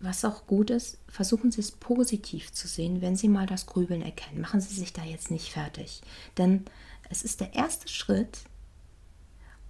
was 0.00 0.24
auch 0.24 0.46
gut 0.46 0.70
ist, 0.70 0.98
versuchen 1.08 1.50
Sie 1.50 1.60
es 1.60 1.72
positiv 1.72 2.52
zu 2.52 2.68
sehen, 2.68 3.00
wenn 3.00 3.16
Sie 3.16 3.28
mal 3.28 3.46
das 3.46 3.66
Grübeln 3.66 4.02
erkennen. 4.02 4.40
Machen 4.40 4.60
Sie 4.60 4.74
sich 4.74 4.92
da 4.92 5.02
jetzt 5.02 5.30
nicht 5.30 5.52
fertig. 5.52 6.02
Denn 6.36 6.64
es 7.10 7.22
ist 7.22 7.40
der 7.40 7.54
erste 7.54 7.88
Schritt, 7.88 8.42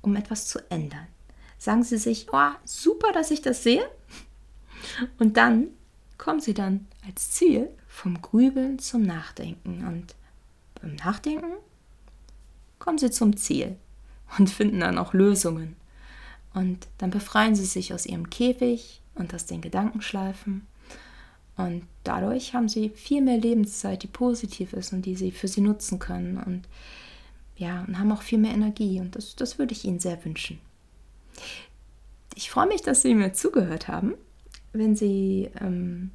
um 0.08 0.16
etwas 0.16 0.46
zu 0.46 0.58
ändern. 0.70 1.06
Sagen 1.58 1.82
Sie 1.82 1.98
sich, 1.98 2.26
oh, 2.32 2.50
super, 2.64 3.12
dass 3.12 3.30
ich 3.30 3.42
das 3.42 3.62
sehe. 3.62 3.88
Und 5.18 5.36
dann 5.36 5.68
kommen 6.16 6.40
Sie 6.40 6.54
dann 6.54 6.86
als 7.06 7.30
Ziel 7.30 7.68
vom 7.86 8.20
Grübeln 8.22 8.78
zum 8.78 9.02
Nachdenken. 9.02 9.86
Und 9.86 10.14
beim 10.80 10.94
Nachdenken 10.96 11.52
kommen 12.78 12.98
Sie 12.98 13.10
zum 13.10 13.36
Ziel 13.36 13.76
und 14.38 14.50
finden 14.50 14.80
dann 14.80 14.98
auch 14.98 15.14
Lösungen. 15.14 15.76
Und 16.54 16.86
dann 16.98 17.10
befreien 17.10 17.54
Sie 17.54 17.64
sich 17.64 17.92
aus 17.92 18.06
Ihrem 18.06 18.30
Käfig 18.30 19.02
und 19.14 19.34
aus 19.34 19.46
den 19.46 19.60
Gedankenschleifen. 19.60 20.66
Und 21.56 21.86
dadurch 22.04 22.54
haben 22.54 22.68
Sie 22.68 22.90
viel 22.90 23.20
mehr 23.20 23.38
Lebenszeit, 23.38 24.04
die 24.04 24.08
positiv 24.08 24.72
ist 24.72 24.92
und 24.92 25.02
die 25.02 25.16
Sie 25.16 25.32
für 25.32 25.48
Sie 25.48 25.60
nutzen 25.60 25.98
können. 25.98 26.38
Und 26.38 26.68
ja, 27.58 27.84
und 27.86 27.98
haben 27.98 28.12
auch 28.12 28.22
viel 28.22 28.38
mehr 28.38 28.54
Energie. 28.54 29.00
Und 29.00 29.16
das, 29.16 29.36
das 29.36 29.58
würde 29.58 29.72
ich 29.72 29.84
Ihnen 29.84 29.98
sehr 29.98 30.24
wünschen. 30.24 30.58
Ich 32.34 32.50
freue 32.50 32.68
mich, 32.68 32.82
dass 32.82 33.02
Sie 33.02 33.14
mir 33.14 33.32
zugehört 33.32 33.88
haben. 33.88 34.14
Wenn 34.72 34.94
Sie 34.94 35.50
ähm, 35.60 36.12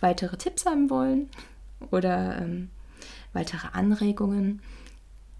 weitere 0.00 0.36
Tipps 0.36 0.66
haben 0.66 0.90
wollen 0.90 1.30
oder 1.90 2.38
ähm, 2.38 2.68
weitere 3.32 3.68
Anregungen, 3.72 4.60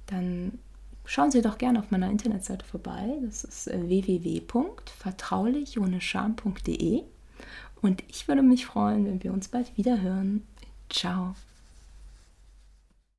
dann 0.06 0.58
schauen 1.04 1.30
Sie 1.30 1.42
doch 1.42 1.58
gerne 1.58 1.80
auf 1.80 1.90
meiner 1.90 2.10
Internetseite 2.10 2.64
vorbei. 2.64 3.18
Das 3.22 3.44
ist 3.44 3.68
äh, 3.68 3.88
www.vertraulich 3.88 5.78
ohne 5.78 6.00
Scham.de. 6.00 7.02
Und 7.82 8.02
ich 8.08 8.26
würde 8.26 8.42
mich 8.42 8.64
freuen, 8.64 9.04
wenn 9.04 9.22
wir 9.22 9.34
uns 9.34 9.48
bald 9.48 9.76
wieder 9.76 10.00
hören. 10.00 10.46
Ciao. 10.88 11.34